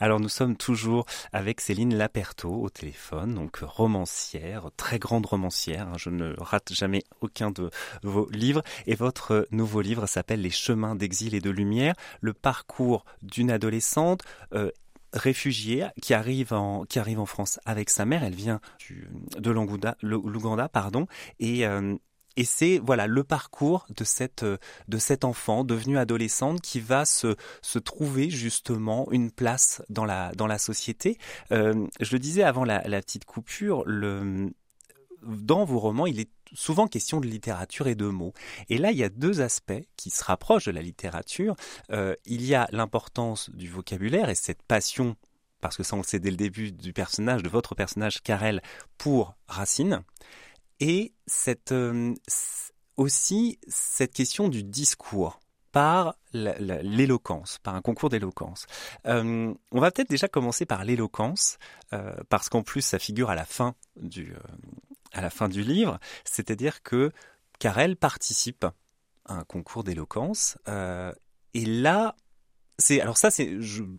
Alors 0.00 0.18
nous 0.18 0.30
sommes 0.30 0.56
toujours 0.56 1.04
avec 1.30 1.60
Céline 1.60 1.94
Laperto 1.94 2.48
au 2.48 2.70
téléphone, 2.70 3.34
donc 3.34 3.58
romancière, 3.58 4.70
très 4.78 4.98
grande 4.98 5.26
romancière. 5.26 5.88
Hein. 5.88 5.98
je 5.98 6.08
ne 6.08 6.34
rate 6.38 6.72
jamais 6.72 7.02
aucun 7.20 7.50
de 7.50 7.70
vos 8.02 8.26
livres. 8.30 8.62
Et 8.86 8.94
votre 8.94 9.46
nouveau 9.50 9.82
livre 9.82 10.06
s'appelle 10.06 10.40
Les 10.40 10.48
chemins 10.50 10.94
d'exil 10.94 11.34
et 11.34 11.40
de 11.40 11.50
lumière, 11.50 11.94
le 12.22 12.32
parcours 12.32 13.04
d'une 13.22 13.50
adolescente. 13.50 14.22
Euh, 14.54 14.70
réfugiée 15.12 15.86
qui 16.00 16.14
arrive 16.14 16.52
en 16.52 16.84
qui 16.84 17.00
arrive 17.00 17.18
en 17.18 17.26
France 17.26 17.58
avec 17.64 17.90
sa 17.90 18.04
mère. 18.04 18.22
Elle 18.22 18.36
vient 18.36 18.60
de 19.36 19.50
l'Ouganda, 19.50 20.68
pardon, 20.68 21.06
et 21.40 21.66
euh, 21.66 21.96
et 22.36 22.44
c'est 22.44 22.78
voilà 22.78 23.06
le 23.06 23.24
parcours 23.24 23.86
de 23.96 24.04
cette 24.04 24.44
de 24.44 24.98
cet 24.98 25.24
enfant 25.24 25.64
devenu 25.64 25.98
adolescente 25.98 26.60
qui 26.60 26.80
va 26.80 27.04
se 27.04 27.36
se 27.62 27.78
trouver 27.78 28.30
justement 28.30 29.10
une 29.10 29.30
place 29.30 29.82
dans 29.88 30.04
la 30.04 30.32
dans 30.32 30.46
la 30.46 30.58
société. 30.58 31.18
Euh, 31.52 31.86
je 32.00 32.12
le 32.12 32.18
disais 32.18 32.42
avant 32.42 32.64
la, 32.64 32.86
la 32.86 33.00
petite 33.00 33.24
coupure, 33.24 33.82
le 33.86 34.52
dans 35.22 35.64
vos 35.64 35.78
romans, 35.78 36.06
il 36.06 36.20
est 36.20 36.30
souvent 36.52 36.88
question 36.88 37.20
de 37.20 37.26
littérature 37.26 37.86
et 37.86 37.94
de 37.94 38.06
mots. 38.06 38.32
Et 38.68 38.78
là, 38.78 38.90
il 38.90 38.98
y 38.98 39.04
a 39.04 39.08
deux 39.08 39.40
aspects 39.40 39.84
qui 39.96 40.10
se 40.10 40.24
rapprochent 40.24 40.66
de 40.66 40.72
la 40.72 40.82
littérature. 40.82 41.56
Euh, 41.90 42.14
il 42.24 42.44
y 42.44 42.54
a 42.54 42.68
l'importance 42.72 43.50
du 43.50 43.68
vocabulaire 43.68 44.28
et 44.30 44.34
cette 44.34 44.62
passion, 44.62 45.16
parce 45.60 45.76
que 45.76 45.82
ça 45.82 45.96
on 45.96 45.98
le 45.98 46.04
sait 46.04 46.18
dès 46.18 46.30
le 46.30 46.36
début 46.36 46.72
du 46.72 46.92
personnage, 46.92 47.42
de 47.42 47.48
votre 47.48 47.74
personnage 47.74 48.22
Karel, 48.22 48.62
pour 48.98 49.34
Racine 49.46 50.02
et 50.80 51.12
euh, 51.70 52.14
aussi 52.96 53.58
cette 53.68 54.12
question 54.12 54.48
du 54.48 54.64
discours 54.64 55.40
par 55.72 56.16
l'éloquence, 56.32 57.58
par 57.62 57.76
un 57.76 57.80
concours 57.80 58.08
d'éloquence. 58.08 58.66
Euh, 59.06 59.54
on 59.70 59.80
va 59.80 59.92
peut-être 59.92 60.10
déjà 60.10 60.26
commencer 60.26 60.66
par 60.66 60.84
l'éloquence, 60.84 61.58
euh, 61.92 62.12
parce 62.28 62.48
qu'en 62.48 62.62
plus 62.62 62.82
ça 62.82 62.98
figure 62.98 63.30
à 63.30 63.36
la 63.36 63.44
fin 63.44 63.76
du, 63.96 64.34
à 65.12 65.20
la 65.20 65.30
fin 65.30 65.48
du 65.48 65.62
livre, 65.62 66.00
c'est-à-dire 66.24 66.82
que 66.82 67.12
Karel 67.60 67.94
participe 67.96 68.64
à 68.64 69.34
un 69.34 69.44
concours 69.44 69.84
d'éloquence, 69.84 70.58
et 71.54 71.64
là, 71.64 72.16
c'est 72.78 73.00
alors 73.00 73.16
ça 73.16 73.30
c'est 73.30 73.56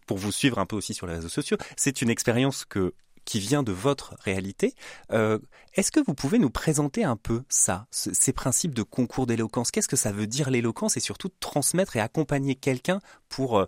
pour 0.08 0.18
vous 0.18 0.32
suivre 0.32 0.60
un 0.60 0.66
peu 0.66 0.76
aussi 0.76 0.94
sur 0.94 1.08
les 1.08 1.14
réseaux 1.14 1.30
sociaux, 1.30 1.58
c'est 1.78 2.02
une 2.02 2.10
expérience 2.10 2.66
que 2.66 2.94
qui 3.26 3.40
vient 3.40 3.64
de 3.64 3.72
votre 3.72 4.16
réalité. 4.24 4.74
Euh, 5.12 5.40
est-ce 5.76 5.92
que 5.92 6.00
vous 6.00 6.14
pouvez 6.14 6.40
nous 6.40 6.50
présenter 6.50 7.04
un 7.04 7.16
peu 7.16 7.42
ça, 7.50 7.86
ces 7.92 8.34
principes 8.34 8.74
de 8.74 8.84
concours 8.84 9.26
d'éloquence? 9.26 9.72
Qu'est-ce 9.72 9.88
que 9.88 9.96
ça 9.96 10.12
veut 10.12 10.28
dire 10.28 10.50
l'éloquence? 10.50 10.98
Et 10.98 11.00
surtout 11.00 11.30
transmettre 11.40 11.96
et 11.96 12.00
accompagner 12.00 12.56
quelqu'un 12.56 13.00
pour, 13.30 13.60
euh, 13.60 13.66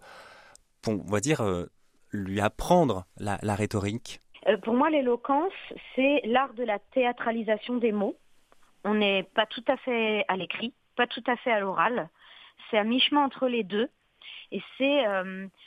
on 0.87 0.97
va 0.97 1.19
dire, 1.19 1.41
euh, 1.41 1.65
lui 2.11 2.41
apprendre 2.41 3.05
la, 3.17 3.37
rhétorique? 3.55 4.19
Pour 4.63 4.73
moi, 4.73 4.89
l'éloquence, 4.89 5.53
c'est 5.95 6.21
l'art 6.25 6.53
de 6.53 6.63
la 6.63 6.79
théâtralisation 6.79 7.77
des 7.77 7.91
mots. 7.91 8.17
On 8.83 8.95
n'est 8.95 9.23
pas 9.23 9.45
tout 9.45 9.63
à 9.67 9.77
fait 9.77 10.25
à 10.27 10.35
l'écrit, 10.35 10.73
pas 10.97 11.07
tout 11.07 11.23
à 11.27 11.37
fait 11.37 11.51
à 11.51 11.61
l'oral. 11.61 12.09
C'est 12.69 12.77
à 12.77 12.83
mi-chemin 12.83 13.23
entre 13.23 13.47
les 13.47 13.63
deux. 13.63 13.89
Et 14.51 14.61
c'est 14.77 15.05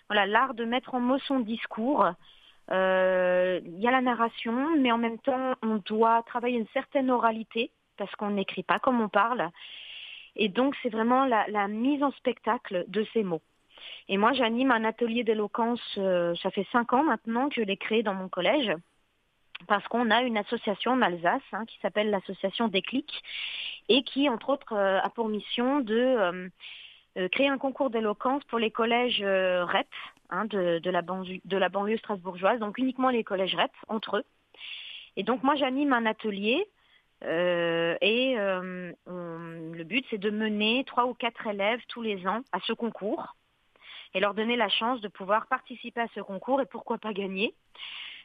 voilà 0.08 0.26
l'art 0.26 0.54
de 0.54 0.64
mettre 0.64 0.94
en 0.94 1.00
mots 1.00 1.18
son 1.20 1.40
discours 1.40 2.06
il 2.70 3.80
y 3.80 3.88
a 3.88 3.90
la 3.90 4.00
narration, 4.00 4.76
mais 4.76 4.92
en 4.92 4.98
même 4.98 5.18
temps, 5.18 5.54
on 5.62 5.76
doit 5.76 6.22
travailler 6.24 6.58
une 6.58 6.68
certaine 6.68 7.10
oralité 7.10 7.70
parce 7.96 8.14
qu'on 8.16 8.30
n'écrit 8.30 8.62
pas 8.62 8.78
comme 8.78 9.00
on 9.00 9.08
parle. 9.08 9.50
Et 10.36 10.48
donc, 10.48 10.76
c'est 10.82 10.90
vraiment 10.90 11.24
la, 11.24 11.68
mise 11.68 12.02
en 12.02 12.12
spectacle 12.12 12.84
de 12.88 13.06
ces 13.12 13.22
mots. 13.22 13.42
Et 14.08 14.18
moi, 14.18 14.32
j'anime 14.32 14.70
un 14.70 14.84
atelier 14.84 15.24
d'éloquence, 15.24 15.80
euh, 15.98 16.34
ça 16.36 16.50
fait 16.50 16.66
cinq 16.70 16.92
ans 16.92 17.02
maintenant 17.02 17.48
que 17.48 17.56
je 17.56 17.62
l'ai 17.62 17.76
créé 17.76 18.02
dans 18.02 18.14
mon 18.14 18.28
collège, 18.28 18.72
parce 19.66 19.86
qu'on 19.88 20.10
a 20.10 20.22
une 20.22 20.36
association 20.36 20.92
en 20.92 21.02
Alsace 21.02 21.42
hein, 21.52 21.64
qui 21.66 21.78
s'appelle 21.80 22.10
l'association 22.10 22.68
Déclic, 22.68 23.22
et 23.88 24.02
qui, 24.02 24.28
entre 24.28 24.50
autres, 24.50 24.74
euh, 24.74 25.00
a 25.00 25.10
pour 25.10 25.28
mission 25.28 25.80
de 25.80 26.50
créer 27.32 27.48
un 27.48 27.56
concours 27.56 27.88
d'éloquence 27.88 28.44
pour 28.44 28.58
les 28.58 28.70
collèges 28.70 29.22
REP, 29.22 29.88
Hein, 30.30 30.46
de, 30.46 30.90
la 30.90 31.02
banlieue, 31.02 31.40
de 31.44 31.56
la 31.56 31.68
banlieue 31.68 31.98
strasbourgeoise, 31.98 32.58
donc 32.58 32.78
uniquement 32.78 33.10
les 33.10 33.22
collèges 33.22 33.54
REP 33.54 33.70
entre 33.86 34.18
eux. 34.18 34.24
Et 35.16 35.22
donc 35.22 35.44
moi 35.44 35.54
j'anime 35.54 35.92
un 35.92 36.04
atelier 36.04 36.66
euh, 37.22 37.96
et 38.00 38.34
euh, 38.36 38.92
le 39.06 39.84
but 39.84 40.04
c'est 40.10 40.18
de 40.18 40.30
mener 40.30 40.82
trois 40.84 41.06
ou 41.06 41.14
quatre 41.14 41.46
élèves 41.46 41.80
tous 41.88 42.02
les 42.02 42.26
ans 42.26 42.42
à 42.50 42.58
ce 42.60 42.72
concours 42.72 43.36
et 44.14 44.20
leur 44.20 44.34
donner 44.34 44.56
la 44.56 44.68
chance 44.68 45.00
de 45.00 45.08
pouvoir 45.08 45.46
participer 45.46 46.00
à 46.00 46.08
ce 46.14 46.20
concours 46.20 46.60
et 46.60 46.66
pourquoi 46.66 46.98
pas 46.98 47.12
gagner. 47.12 47.54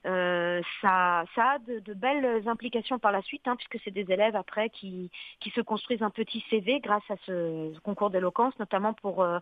Euh, 0.07 0.61
ça, 0.81 1.25
ça 1.35 1.51
a 1.51 1.59
de, 1.59 1.93
belles 1.93 2.47
implications 2.47 2.97
par 2.97 3.11
la 3.11 3.21
suite, 3.21 3.47
hein, 3.47 3.55
puisque 3.55 3.83
c'est 3.83 3.91
des 3.91 4.11
élèves 4.11 4.35
après 4.35 4.69
qui, 4.69 5.11
qui 5.39 5.51
se 5.51 5.61
construisent 5.61 6.01
un 6.01 6.09
petit 6.09 6.43
CV 6.49 6.79
grâce 6.79 7.03
à 7.09 7.15
ce, 7.25 7.77
concours 7.81 8.09
d'éloquence, 8.09 8.57
notamment 8.57 8.93
pour 8.93 9.21
euh, 9.21 9.37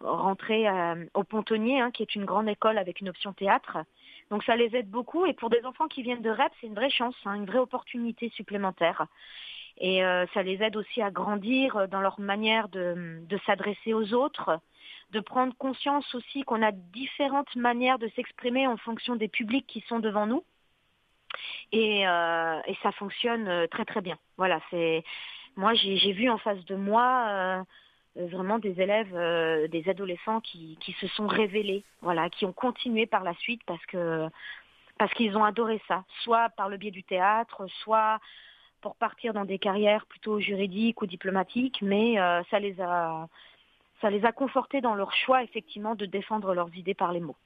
rentrer 0.00 0.68
euh, 0.68 1.04
au 1.14 1.24
Pontonnier, 1.24 1.80
hein, 1.80 1.90
qui 1.90 2.02
est 2.02 2.14
une 2.14 2.24
grande 2.24 2.48
école 2.48 2.78
avec 2.78 3.00
une 3.00 3.08
option 3.08 3.32
théâtre. 3.32 3.78
Donc 4.30 4.44
ça 4.44 4.54
les 4.54 4.74
aide 4.76 4.88
beaucoup, 4.88 5.26
et 5.26 5.32
pour 5.32 5.50
des 5.50 5.64
enfants 5.64 5.88
qui 5.88 6.02
viennent 6.02 6.22
de 6.22 6.30
REP, 6.30 6.52
c'est 6.60 6.68
une 6.68 6.74
vraie 6.74 6.90
chance, 6.90 7.16
hein, 7.24 7.34
une 7.34 7.46
vraie 7.46 7.58
opportunité 7.58 8.28
supplémentaire. 8.30 9.06
Et 9.78 10.02
ça 10.32 10.44
les 10.44 10.62
aide 10.62 10.76
aussi 10.76 11.02
à 11.02 11.10
grandir 11.10 11.88
dans 11.88 12.00
leur 12.00 12.20
manière 12.20 12.68
de, 12.68 13.18
de 13.28 13.38
s'adresser 13.44 13.92
aux 13.92 14.14
autres, 14.14 14.60
de 15.10 15.20
prendre 15.20 15.54
conscience 15.56 16.14
aussi 16.14 16.42
qu'on 16.42 16.62
a 16.62 16.72
différentes 16.72 17.54
manières 17.56 17.98
de 17.98 18.08
s'exprimer 18.16 18.66
en 18.66 18.76
fonction 18.76 19.16
des 19.16 19.28
publics 19.28 19.66
qui 19.66 19.80
sont 19.88 20.00
devant 20.00 20.26
nous. 20.26 20.44
Et, 21.72 22.06
euh, 22.06 22.60
ça 22.82 22.92
fonctionne 22.92 23.48
euh, 23.48 23.66
très 23.66 23.84
très 23.84 24.00
bien. 24.00 24.18
Voilà, 24.36 24.60
c'est 24.70 25.02
moi 25.56 25.74
j'ai 25.74 26.12
vu 26.12 26.28
en 26.28 26.38
face 26.38 26.64
de 26.64 26.74
moi 26.74 27.26
euh, 27.28 27.62
vraiment 28.16 28.58
des 28.58 28.80
élèves, 28.80 29.12
des 29.70 29.88
adolescents 29.88 30.40
qui, 30.40 30.76
qui 30.80 30.92
se 30.94 31.06
sont 31.08 31.26
révélés, 31.26 31.84
voilà, 32.00 32.28
qui 32.28 32.44
ont 32.44 32.52
continué 32.52 33.06
par 33.06 33.22
la 33.22 33.34
suite 33.34 33.62
parce 33.66 33.84
que 33.86 34.28
parce 34.98 35.12
qu'ils 35.14 35.36
ont 35.36 35.44
adoré 35.44 35.80
ça, 35.88 36.04
soit 36.22 36.48
par 36.50 36.68
le 36.68 36.76
biais 36.76 36.92
du 36.92 37.02
théâtre, 37.02 37.66
soit 37.82 38.20
pour 38.80 38.94
partir 38.96 39.32
dans 39.32 39.44
des 39.44 39.58
carrières 39.58 40.06
plutôt 40.06 40.38
juridiques 40.38 41.02
ou 41.02 41.06
diplomatiques, 41.06 41.80
mais 41.82 42.16
ça 42.50 42.60
les 42.60 42.80
a 42.80 43.28
ça 44.00 44.10
les 44.10 44.24
a 44.24 44.32
confortés 44.32 44.80
dans 44.80 44.94
leur 44.94 45.12
choix 45.12 45.42
effectivement 45.42 45.94
de 45.94 46.06
défendre 46.06 46.54
leurs 46.54 46.74
idées 46.76 46.94
par 46.94 47.12
les 47.12 47.20
mots. 47.20 47.36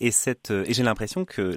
Et, 0.00 0.10
cette, 0.10 0.50
et 0.50 0.72
j'ai 0.72 0.82
l'impression 0.82 1.24
que 1.24 1.56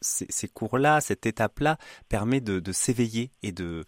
ces, 0.00 0.48
cours-là, 0.48 1.00
cette 1.00 1.26
étape-là, 1.26 1.78
permet 2.08 2.40
de, 2.40 2.72
s'éveiller 2.72 3.32
et 3.42 3.52
de, 3.52 3.84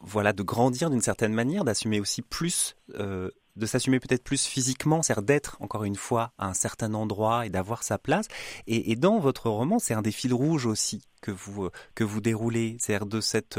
voilà, 0.00 0.32
de 0.32 0.42
grandir 0.42 0.90
d'une 0.90 1.00
certaine 1.00 1.32
manière, 1.32 1.64
d'assumer 1.64 2.00
aussi 2.00 2.22
plus, 2.22 2.76
euh, 2.94 3.30
de 3.56 3.66
s'assumer 3.66 4.00
peut-être 4.00 4.24
plus 4.24 4.46
physiquement, 4.46 5.02
c'est-à-dire 5.02 5.22
d'être 5.22 5.56
encore 5.60 5.84
une 5.84 5.94
fois 5.94 6.32
à 6.38 6.48
un 6.48 6.54
certain 6.54 6.92
endroit 6.94 7.46
et 7.46 7.50
d'avoir 7.50 7.84
sa 7.84 7.98
place. 7.98 8.26
Et, 8.66 8.96
dans 8.96 9.18
votre 9.18 9.48
roman, 9.48 9.78
c'est 9.78 9.94
un 9.94 10.02
des 10.02 10.12
fils 10.12 10.32
rouges 10.32 10.66
aussi 10.66 11.02
que 11.20 11.30
vous 11.30 11.70
que 11.94 12.04
vous 12.04 12.20
déroulez, 12.20 12.76
c'est-à-dire 12.80 13.06
de 13.06 13.20
cette 13.20 13.58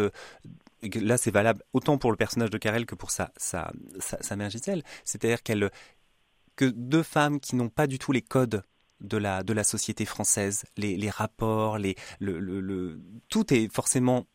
là 1.00 1.18
c'est 1.18 1.32
valable 1.32 1.64
autant 1.74 1.98
pour 1.98 2.12
le 2.12 2.18
personnage 2.18 2.50
de 2.50 2.58
Karel 2.58 2.86
que 2.86 2.96
pour 2.96 3.12
sa, 3.12 3.32
sa, 3.38 3.72
sa, 4.00 4.36
mère 4.36 4.50
Gisèle, 4.50 4.84
c'est-à-dire 5.04 5.44
que 5.44 6.66
deux 6.66 7.04
femmes 7.04 7.40
qui 7.40 7.56
n'ont 7.56 7.70
pas 7.70 7.88
du 7.88 8.00
tout 8.00 8.12
les 8.12 8.22
codes 8.22 8.64
de 9.02 9.18
la, 9.18 9.44
de 9.44 9.54
la 9.54 9.64
société 9.64 10.06
française, 10.06 10.64
les, 10.78 10.98
les 10.98 11.10
rapports, 11.10 11.78
les, 11.78 11.96
le, 12.20 12.40
le, 12.40 13.02
tout 13.30 13.54
est 13.54 13.74
forcément 13.74 14.26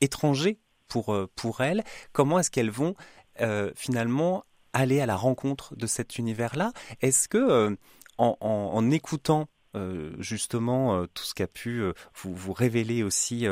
étranger 0.00 0.58
pour, 0.88 1.12
euh, 1.14 1.30
pour 1.34 1.60
elles. 1.62 1.84
Comment 2.12 2.38
est-ce 2.38 2.50
qu'elles 2.50 2.70
vont 2.70 2.94
euh, 3.40 3.72
finalement 3.74 4.44
aller 4.72 5.00
à 5.00 5.06
la 5.06 5.16
rencontre 5.16 5.74
de 5.76 5.86
cet 5.86 6.18
univers-là? 6.18 6.72
Est-ce 7.00 7.28
que 7.28 7.38
euh, 7.38 7.76
en, 8.18 8.36
en, 8.40 8.90
écoutant 8.90 9.48
euh, 9.76 10.10
justement 10.18 10.96
euh, 10.96 11.06
tout 11.14 11.22
ce 11.22 11.32
qu'a 11.32 11.46
pu 11.46 11.80
euh, 11.80 11.92
vous, 12.14 12.52
révéler 12.52 13.04
aussi 13.04 13.46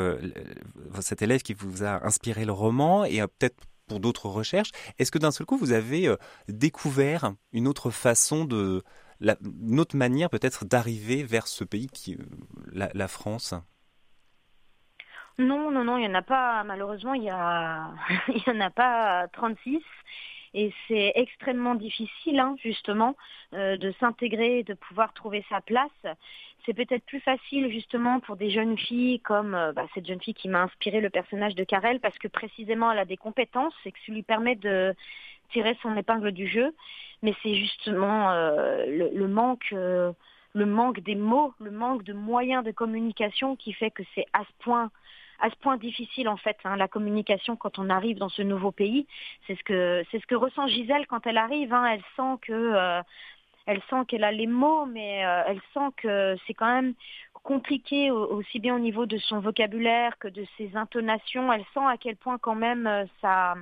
cet 1.01 1.23
élève 1.23 1.43
qui 1.43 1.55
vous 1.55 1.85
a 1.85 2.05
inspiré 2.05 2.45
le 2.45 2.53
roman 2.53 3.05
et 3.05 3.21
peut-être 3.21 3.57
pour 3.87 4.01
d'autres 4.01 4.29
recherches. 4.29 4.71
Est-ce 4.99 5.13
que 5.13 5.19
d'un 5.19 5.31
seul 5.31 5.47
coup 5.47 5.57
vous 5.57 5.73
avez 5.73 6.15
découvert 6.49 7.33
une 7.53 7.69
autre 7.69 7.91
façon 7.91 8.45
de, 8.45 8.83
la, 9.21 9.37
une 9.63 9.81
autre 9.81 9.97
manière 9.97 10.29
peut-être 10.29 10.65
d'arriver 10.65 11.23
vers 11.23 11.47
ce 11.47 11.65
pays 11.65 11.87
qui, 11.87 12.19
la, 12.73 12.91
la 12.95 13.09
France? 13.09 13.55
Non, 15.39 15.71
non, 15.71 15.85
non, 15.85 15.99
il 15.99 16.01
n'y 16.01 16.09
en 16.09 16.19
a 16.19 16.23
pas, 16.23 16.65
malheureusement, 16.65 17.15
il 17.15 17.23
y, 17.23 17.31
a... 17.31 17.93
il 18.29 18.43
y 18.45 18.51
en 18.51 18.61
a 18.61 18.71
pas 18.71 19.29
36. 19.29 19.79
Et 20.55 20.73
c'est 20.87 21.13
extrêmement 21.15 21.75
difficile, 21.75 22.39
hein, 22.39 22.57
justement, 22.63 23.17
euh, 23.55 23.77
de 23.77 23.93
s'intégrer, 24.01 24.63
de 24.63 24.75
pouvoir 24.75 25.13
trouver 25.13 25.45
sa 25.49 25.61
place. 25.61 25.91
C'est 26.65 26.75
peut-être 26.75 27.05
plus 27.05 27.21
facile, 27.21 27.71
justement, 27.71 28.21
pour 28.21 28.37
des 28.37 28.51
jeunes 28.51 28.79
filles 28.79 29.21
comme 29.21 29.55
euh, 29.55 29.73
bah, 29.73 29.87
cette 29.95 30.07
jeune 30.07 30.21
fille 30.21 30.35
qui 30.35 30.49
m'a 30.49 30.63
inspiré 30.63 31.01
le 31.01 31.11
personnage 31.11 31.55
de 31.55 31.65
Karel, 31.65 32.01
parce 32.01 32.19
que 32.19 32.29
précisément, 32.29 32.91
elle 32.91 32.99
a 32.99 33.05
des 33.05 33.17
compétences 33.17 33.75
et 33.85 33.93
que 33.93 33.99
ça 34.07 34.13
lui 34.13 34.23
permet 34.23 34.57
de 34.57 34.95
tirer 35.53 35.77
son 35.83 35.97
épingle 35.97 36.33
du 36.33 36.47
jeu. 36.47 36.75
Mais 37.23 37.35
c'est 37.43 37.55
justement 37.55 38.31
euh, 38.31 38.85
le, 38.87 39.29
manque 39.29 39.73
le 39.73 40.67
manque 40.67 41.01
des 41.01 41.15
mots, 41.15 41.53
le 41.59 41.71
manque 41.71 42.05
de 42.05 42.13
moyens 42.13 42.65
de 42.65 42.71
communication 42.71 43.57
qui 43.57 43.73
fait 43.73 43.91
que 43.91 44.03
c'est 44.15 44.27
à 44.33 44.45
ce 44.45 44.65
point 44.65 44.91
à 45.41 45.51
ce 45.51 45.57
point 45.57 45.77
difficile 45.77 46.29
en 46.29 46.37
fait 46.37 46.57
hein, 46.65 46.77
la 46.77 46.89
communication 46.89 47.57
quand 47.57 47.79
on 47.79 47.91
arrive 47.91 48.19
dans 48.19 48.29
ce 48.29 48.43
nouveau 48.43 48.73
pays. 48.73 49.07
C'est 49.47 49.57
ce 49.57 49.65
que 49.65 50.05
c'est 50.11 50.21
ce 50.21 50.27
que 50.27 50.35
ressent 50.35 50.67
Gisèle 50.67 51.07
quand 51.07 51.27
elle 51.27 51.39
arrive. 51.39 51.73
Hein. 51.73 51.87
Elle 51.87 52.03
sent 52.17 52.39
que 52.43 52.53
euh, 52.53 53.03
elle 53.67 53.83
sent 53.91 54.05
qu'elle 54.09 54.25
a 54.25 54.33
les 54.33 54.47
mots, 54.47 54.87
mais 54.87 55.25
euh, 55.27 55.43
elle 55.47 55.61
sent 55.75 55.91
que 55.99 56.37
c'est 56.47 56.55
quand 56.55 56.73
même 56.73 56.95
compliqué 57.43 58.11
aussi 58.11 58.59
bien 58.59 58.75
au 58.75 58.79
niveau 58.79 59.07
de 59.07 59.19
son 59.19 59.41
vocabulaire 59.41 60.19
que 60.19 60.29
de 60.29 60.45
ses 60.57 60.77
intonations. 60.77 61.53
Elle 61.53 61.65
sent 61.73 61.87
à 61.87 61.97
quel 61.99 62.17
point 62.17 62.39
quand 62.39 62.57
même 62.57 62.87
euh, 62.87 63.05
ça 63.21 63.55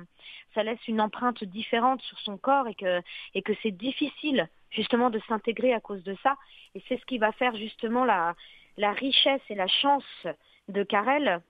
ça 0.55 0.63
laisse 0.63 0.87
une 0.87 1.01
empreinte 1.01 1.43
différente 1.43 2.01
sur 2.01 2.19
son 2.19 2.37
corps 2.37 2.67
et 2.67 2.75
que 2.75 3.01
et 3.35 3.41
que 3.43 3.53
c'est 3.61 3.71
difficile 3.71 4.49
justement 4.71 5.09
de 5.09 5.19
s'intégrer 5.27 5.73
à 5.73 5.79
cause 5.79 6.03
de 6.03 6.15
ça. 6.23 6.35
Et 6.73 6.83
c'est 6.87 6.99
ce 6.99 7.05
qui 7.05 7.19
va 7.19 7.31
faire 7.33 7.55
justement 7.55 8.03
la 8.03 8.35
la 8.77 8.93
richesse 8.93 9.41
et 9.49 9.55
la 9.55 9.67
chance 9.67 10.27
de 10.67 10.83
Karel 10.83 11.41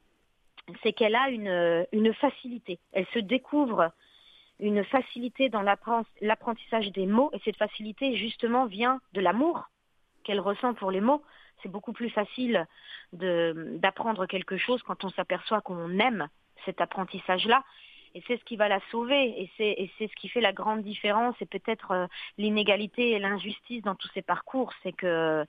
c'est 0.83 0.93
qu'elle 0.93 1.15
a 1.15 1.29
une, 1.29 1.85
une 1.91 2.13
facilité. 2.13 2.79
Elle 2.91 3.07
se 3.07 3.19
découvre 3.19 3.91
une 4.59 4.83
facilité 4.83 5.49
dans 5.49 5.61
l'apprentissage 5.61 6.91
des 6.91 7.05
mots 7.05 7.29
et 7.33 7.39
cette 7.45 7.57
facilité 7.57 8.15
justement 8.15 8.65
vient 8.65 8.99
de 9.13 9.21
l'amour 9.21 9.69
qu'elle 10.23 10.39
ressent 10.39 10.73
pour 10.73 10.91
les 10.91 11.01
mots. 11.01 11.23
C'est 11.61 11.69
beaucoup 11.69 11.93
plus 11.93 12.09
facile 12.09 12.67
d'apprendre 13.13 14.25
quelque 14.25 14.57
chose 14.57 14.81
quand 14.83 15.03
on 15.03 15.09
s'aperçoit 15.09 15.61
qu'on 15.61 15.99
aime 15.99 16.27
cet 16.65 16.81
apprentissage-là. 16.81 17.63
Et 18.15 18.23
c'est 18.27 18.37
ce 18.37 18.43
qui 18.45 18.57
va 18.57 18.67
la 18.67 18.79
sauver 18.91 19.41
et 19.41 19.51
c'est 19.57 20.07
ce 20.07 20.15
qui 20.15 20.27
fait 20.27 20.41
la 20.41 20.53
grande 20.53 20.81
différence 20.81 21.35
et 21.39 21.45
peut-être 21.45 21.91
euh, 21.91 22.07
l'inégalité 22.37 23.11
et 23.11 23.19
l'injustice 23.19 23.83
dans 23.83 23.95
tous 23.95 24.09
ces 24.13 24.23
parcours. 24.23 24.73
C'est 24.81 24.93
que 24.93 25.45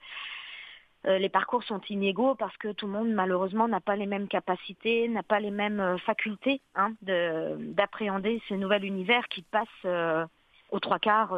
les 1.04 1.28
parcours 1.28 1.62
sont 1.64 1.80
inégaux 1.88 2.34
parce 2.34 2.56
que 2.56 2.72
tout 2.72 2.86
le 2.86 2.92
monde 2.92 3.10
malheureusement 3.10 3.68
n'a 3.68 3.80
pas 3.80 3.96
les 3.96 4.06
mêmes 4.06 4.28
capacités, 4.28 5.08
n'a 5.08 5.22
pas 5.22 5.40
les 5.40 5.50
mêmes 5.50 5.80
euh, 5.80 5.98
facultés 5.98 6.60
hein, 6.74 6.92
d'appréhender 7.02 8.42
ce 8.48 8.54
nouvel 8.54 8.84
univers 8.84 9.28
qui 9.28 9.42
passe 9.42 9.68
euh, 9.84 10.26
aux 10.70 10.80
trois 10.80 10.98
quarts 10.98 11.36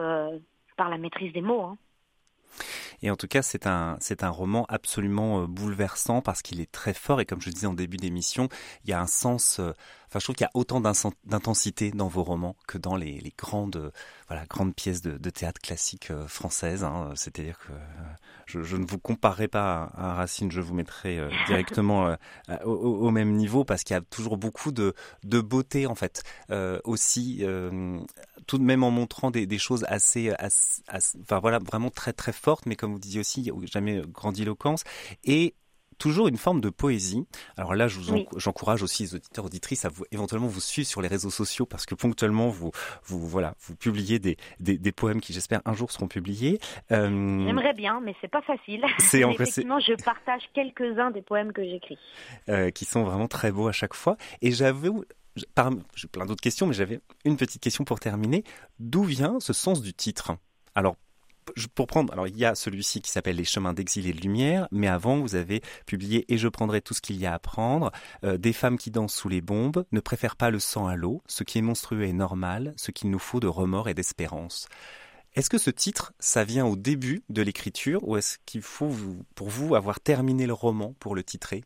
par 0.77 0.89
la 0.89 0.99
maîtrise 0.99 1.33
des 1.33 1.43
mots. 1.43 1.63
Hein. 1.63 1.77
Et 3.03 3.11
en 3.11 3.17
tout 3.17 3.29
cas, 3.29 3.43
c'est 3.43 3.67
un, 3.67 3.97
c'est 4.01 4.25
un 4.25 4.29
roman 4.29 4.67
absolument 4.69 5.45
bouleversant 5.45 6.21
parce 6.21 6.43
qu'il 6.43 6.61
est 6.61 6.71
très 6.71 6.95
fort 6.95 7.21
et 7.21 7.27
comme 7.27 7.41
je 7.41 7.51
disais 7.51 7.67
en 7.67 7.75
début 7.75 7.97
d'émission, 7.97 8.49
il 8.85 8.91
y 8.91 8.93
a 8.93 9.01
un 9.01 9.07
sens 9.07 9.61
Enfin, 10.11 10.19
je 10.19 10.25
trouve 10.25 10.35
qu'il 10.35 10.45
y 10.45 10.49
a 10.49 10.51
autant 10.55 10.81
d'intensité 10.81 11.93
dans 11.93 12.09
vos 12.09 12.25
romans 12.25 12.57
que 12.67 12.79
dans 12.79 12.97
les, 12.97 13.21
les 13.21 13.33
grandes, 13.39 13.93
voilà, 14.27 14.45
grandes 14.47 14.75
pièces 14.75 15.03
de, 15.03 15.17
de 15.17 15.31
théâtre 15.31 15.61
classique 15.61 16.11
euh, 16.11 16.27
françaises. 16.27 16.83
Hein. 16.83 17.13
C'est-à-dire 17.15 17.57
que 17.61 17.73
euh, 17.73 17.77
je, 18.47 18.63
je, 18.65 18.77
ne 18.77 18.85
vous 18.85 18.99
comparerai 18.99 19.47
pas 19.47 19.89
à, 19.95 20.15
Racine, 20.15 20.51
je 20.51 20.61
vous 20.61 20.75
mettrai 20.75 21.21
euh, 21.21 21.31
directement 21.47 22.17
au, 22.65 22.73
au, 22.73 23.11
même 23.13 23.35
niveau 23.35 23.65
parce 23.65 23.85
qu'il 23.85 23.95
y 23.95 23.99
a 23.99 24.01
toujours 24.01 24.37
beaucoup 24.37 24.73
de, 24.73 24.95
de 25.23 25.41
beauté 25.41 25.87
en 25.87 25.95
fait. 25.95 26.25
aussi, 26.83 27.45
tout 28.49 28.59
de 28.59 28.65
même 28.65 28.83
en 28.83 28.91
montrant 28.91 29.31
des, 29.31 29.47
des 29.47 29.59
choses 29.59 29.85
assez, 29.87 30.31
assez, 30.39 30.83
enfin 31.23 31.39
voilà, 31.39 31.61
vraiment 31.61 31.91
très 31.91 32.13
très 32.13 32.33
fortes, 32.33 32.67
mais 32.67 32.75
comme 32.75 32.93
vous 32.93 32.99
disiez 32.99 33.21
aussi, 33.21 33.49
jamais 33.71 34.03
grandiloquence 34.13 34.83
et 35.23 35.55
toujours 36.01 36.27
une 36.27 36.39
forme 36.39 36.61
de 36.61 36.71
poésie. 36.71 37.27
Alors 37.57 37.75
là, 37.75 37.87
j'encourage 38.37 38.83
aussi 38.83 39.05
les 39.05 39.15
auditeurs 39.15 39.45
auditrices 39.45 39.85
à 39.85 39.89
vous 39.89 40.05
éventuellement 40.11 40.49
vous 40.49 40.61
suivre 40.61 40.89
sur 40.89 41.03
les 41.03 41.09
réseaux 41.09 41.31
sociaux 41.31 41.67
parce 41.67 41.87
que 41.87 41.95
ponctuellement 41.95 42.49
vous 42.49 42.73
vous 43.05 43.25
voilà 43.29 43.55
vous 43.61 43.77
publiez 43.77 44.19
des 44.19 44.37
des, 44.59 44.93
poèmes 44.93 45.21
qui 45.21 45.33
j'espère 45.33 45.61
un 45.67 45.75
jour 45.75 45.93
seront 45.93 46.09
publiés. 46.09 46.59
Euh... 46.91 47.45
J'aimerais 47.47 47.75
bien, 47.75 48.01
mais 48.01 48.15
c'est 48.21 48.31
pas 48.31 48.43
facile. 48.43 48.85
C'est 48.99 49.21
effectivement, 49.21 49.79
je 49.79 49.93
partage 50.03 50.43
quelques-uns 50.55 51.11
des 51.11 51.23
poèmes 51.23 51.53
que 51.53 51.63
j'écris, 51.63 51.99
euh, 52.49 52.71
qui 52.71 52.85
sont 52.85 53.05
vraiment 53.05 53.29
très 53.29 53.53
beaux 53.53 53.69
à 53.69 53.73
chaque 53.73 53.95
fois. 53.95 54.17
Et 54.41 54.51
j'avoue, 54.51 55.05
j'ai 55.37 56.09
plein 56.09 56.27
d'autres 56.27 56.41
questions, 56.41 56.67
mais 56.67 56.75
j'avais 56.75 57.01
une 57.25 57.37
petite 57.37 57.63
question 57.63 57.85
pour 57.85 58.01
terminer. 58.01 58.43
D'où 58.79 59.05
vient 59.05 59.39
ce 59.39 59.53
sens 59.53 59.83
du 59.83 59.93
titre? 59.93 60.33
Alors 60.75 60.97
pour 61.75 61.87
prendre, 61.87 62.13
alors 62.13 62.27
il 62.27 62.37
y 62.37 62.45
a 62.45 62.55
celui-ci 62.55 63.03
qui 63.03 63.11
s'appelle 63.11 63.37
Les 63.37 63.45
chemins 63.45 63.73
d'exil 63.73 64.07
et 64.07 64.13
de 64.13 64.21
lumière, 64.21 64.69
mais 64.71 64.89
avant 64.89 65.21
vous 65.21 65.35
avez 65.35 65.63
publié 65.87 66.25
Et 66.33 66.39
je 66.39 66.49
prendrai 66.49 66.81
tout 66.81 66.95
ce 66.95 67.01
qu'il 67.01 67.17
y 67.17 67.27
a 67.27 67.35
à 67.35 67.39
prendre, 67.39 67.91
euh, 68.25 68.37
Des 68.37 68.53
femmes 68.53 68.79
qui 68.79 68.91
dansent 68.91 69.15
sous 69.15 69.29
les 69.29 69.41
bombes, 69.41 69.85
ne 69.93 70.01
préfèrent 70.01 70.37
pas 70.37 70.51
le 70.51 70.59
sang 70.59 70.87
à 70.87 70.97
l'eau, 70.97 71.23
ce 71.27 71.45
qui 71.45 71.59
est 71.59 71.63
monstrueux 71.63 72.05
est 72.05 72.13
normal, 72.13 72.75
ce 72.77 72.91
qu'il 72.91 73.11
nous 73.11 73.19
faut 73.19 73.41
de 73.41 73.47
remords 73.47 73.89
et 73.89 73.95
d'espérance. 73.95 74.69
Est-ce 75.35 75.49
que 75.49 75.59
ce 75.59 75.71
titre, 75.71 76.13
ça 76.19 76.43
vient 76.43 76.67
au 76.67 76.75
début 76.75 77.23
de 77.29 77.43
l'écriture 77.43 78.07
ou 78.07 78.17
est-ce 78.17 78.39
qu'il 78.47 78.63
faut 78.63 78.91
pour 79.37 79.49
vous 79.49 79.77
avoir 79.77 80.01
terminé 80.01 80.47
le 80.47 80.53
roman 80.53 80.95
pour 80.99 81.15
le 81.15 81.23
titrer? 81.23 81.63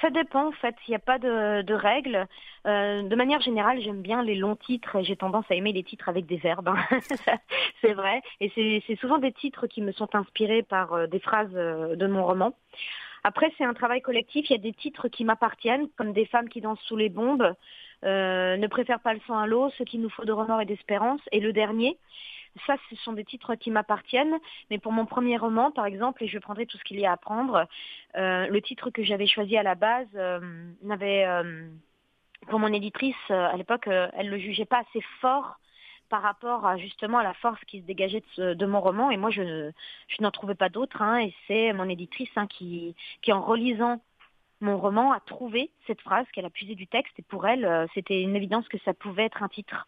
Ça 0.00 0.10
dépend 0.10 0.48
en 0.48 0.52
fait, 0.52 0.74
il 0.86 0.90
n'y 0.90 0.96
a 0.96 1.00
pas 1.00 1.18
de, 1.18 1.72
règles. 1.72 2.26
Euh, 2.66 3.02
de 3.02 3.16
manière 3.16 3.40
générale, 3.40 3.80
j'aime 3.80 4.02
bien 4.02 4.22
les 4.22 4.34
longs 4.34 4.56
titres 4.56 4.96
et 4.96 5.04
j'ai 5.04 5.16
tendance 5.16 5.44
à 5.50 5.54
aimer 5.54 5.72
les 5.72 5.82
titres 5.82 6.08
avec 6.08 6.26
des 6.26 6.36
verbes. 6.36 6.68
Hein. 6.68 6.98
c'est 7.80 7.92
vrai. 7.92 8.22
Et 8.40 8.82
c'est 8.86 8.96
souvent 8.96 9.18
des 9.18 9.32
titres 9.32 9.66
qui 9.66 9.82
me 9.82 9.92
sont 9.92 10.14
inspirés 10.14 10.62
par 10.62 10.92
euh, 10.92 11.06
des 11.06 11.20
phrases 11.20 11.54
euh, 11.54 11.96
de 11.96 12.06
mon 12.06 12.24
roman. 12.24 12.54
Après, 13.24 13.52
c'est 13.58 13.64
un 13.64 13.74
travail 13.74 14.00
collectif. 14.00 14.48
Il 14.48 14.52
y 14.52 14.56
a 14.56 14.62
des 14.62 14.72
titres 14.72 15.08
qui 15.08 15.24
m'appartiennent, 15.24 15.88
comme 15.96 16.12
Des 16.12 16.24
femmes 16.26 16.48
qui 16.48 16.60
dansent 16.60 16.80
sous 16.86 16.96
les 16.96 17.10
bombes, 17.10 17.54
Ne 18.02 18.66
préfèrent 18.68 19.00
pas 19.00 19.12
le 19.12 19.20
sang 19.26 19.38
à 19.38 19.46
l'eau, 19.46 19.70
Ce 19.76 19.82
qu'il 19.82 20.00
nous 20.00 20.08
faut 20.08 20.24
de 20.24 20.32
remords 20.32 20.62
et 20.62 20.66
d'espérance. 20.66 21.20
Et 21.30 21.40
le 21.40 21.52
dernier, 21.52 21.98
ça, 22.66 22.76
ce 22.88 22.96
sont 22.96 23.12
des 23.12 23.24
titres 23.24 23.54
qui 23.54 23.70
m'appartiennent. 23.70 24.38
Mais 24.70 24.78
pour 24.78 24.92
mon 24.92 25.06
premier 25.06 25.36
roman, 25.36 25.70
par 25.70 25.86
exemple, 25.86 26.24
et 26.24 26.28
je 26.28 26.38
prendrai 26.38 26.66
tout 26.66 26.78
ce 26.78 26.84
qu'il 26.84 26.98
y 26.98 27.06
a 27.06 27.12
à 27.12 27.16
prendre, 27.16 27.66
euh, 28.16 28.46
le 28.46 28.62
titre 28.62 28.90
que 28.90 29.02
j'avais 29.02 29.26
choisi 29.26 29.56
à 29.56 29.62
la 29.62 29.74
base 29.74 30.08
euh, 30.14 30.40
n'avait, 30.82 31.24
euh, 31.26 31.68
pour 32.48 32.58
mon 32.58 32.72
éditrice 32.72 33.16
à 33.28 33.56
l'époque, 33.56 33.86
elle 33.86 34.28
le 34.28 34.38
jugeait 34.38 34.64
pas 34.64 34.80
assez 34.80 35.00
fort 35.20 35.56
par 36.08 36.22
rapport 36.22 36.66
à 36.66 36.76
justement 36.76 37.18
à 37.18 37.22
la 37.22 37.34
force 37.34 37.60
qui 37.66 37.80
se 37.80 37.86
dégageait 37.86 38.24
de, 38.36 38.66
mon 38.66 38.80
roman. 38.80 39.12
Et 39.12 39.16
moi, 39.16 39.30
je, 39.30 39.70
je 40.08 40.22
n'en 40.22 40.32
trouvais 40.32 40.56
pas 40.56 40.68
d'autre. 40.68 41.02
Hein, 41.02 41.20
et 41.20 41.34
c'est 41.46 41.72
mon 41.72 41.88
éditrice 41.88 42.30
hein, 42.34 42.48
qui, 42.48 42.96
qui, 43.22 43.32
en 43.32 43.40
relisant 43.40 44.00
mon 44.60 44.76
roman, 44.76 45.12
a 45.12 45.20
trouvé 45.20 45.70
cette 45.86 46.00
phrase 46.00 46.26
qu'elle 46.32 46.44
a 46.44 46.50
puisée 46.50 46.74
du 46.74 46.88
texte. 46.88 47.16
Et 47.18 47.22
pour 47.22 47.46
elle, 47.46 47.88
c'était 47.94 48.20
une 48.20 48.34
évidence 48.34 48.66
que 48.68 48.78
ça 48.78 48.92
pouvait 48.92 49.24
être 49.24 49.42
un 49.42 49.48
titre. 49.48 49.86